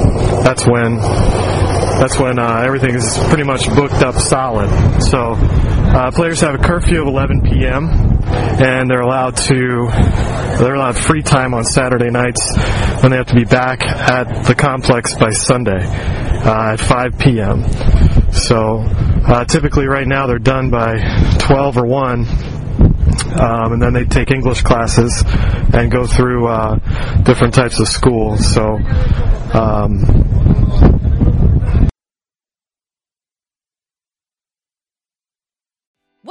that's 0.44 0.66
when 0.66 0.98
that's 2.02 2.18
when 2.18 2.36
uh, 2.36 2.62
everything 2.66 2.96
is 2.96 3.16
pretty 3.28 3.44
much 3.44 3.64
booked 3.76 4.02
up 4.02 4.16
solid. 4.16 4.68
So 5.04 5.34
uh, 5.36 6.10
players 6.10 6.40
have 6.40 6.56
a 6.56 6.58
curfew 6.58 7.00
of 7.00 7.06
11 7.06 7.42
p.m. 7.42 7.88
and 8.26 8.90
they're 8.90 9.02
allowed 9.02 9.36
to 9.36 9.86
they're 10.58 10.74
allowed 10.74 10.96
free 10.96 11.22
time 11.22 11.54
on 11.54 11.62
Saturday 11.62 12.10
nights 12.10 12.56
when 13.02 13.12
they 13.12 13.18
have 13.18 13.28
to 13.28 13.36
be 13.36 13.44
back 13.44 13.82
at 13.86 14.46
the 14.46 14.54
complex 14.56 15.14
by 15.14 15.30
Sunday 15.30 15.78
uh, 15.78 16.72
at 16.72 16.80
5 16.80 17.18
p.m. 17.20 17.70
So 18.32 18.80
uh, 18.80 19.44
typically 19.44 19.86
right 19.86 20.06
now 20.06 20.26
they're 20.26 20.40
done 20.40 20.70
by 20.70 20.98
12 21.38 21.76
or 21.76 21.86
1 21.86 22.26
um, 23.38 23.74
and 23.74 23.80
then 23.80 23.92
they 23.92 24.06
take 24.06 24.32
English 24.32 24.62
classes 24.62 25.22
and 25.72 25.88
go 25.88 26.08
through 26.08 26.48
uh, 26.48 27.22
different 27.22 27.54
types 27.54 27.78
of 27.78 27.86
school. 27.86 28.38
So. 28.38 28.80
Um, 29.54 30.32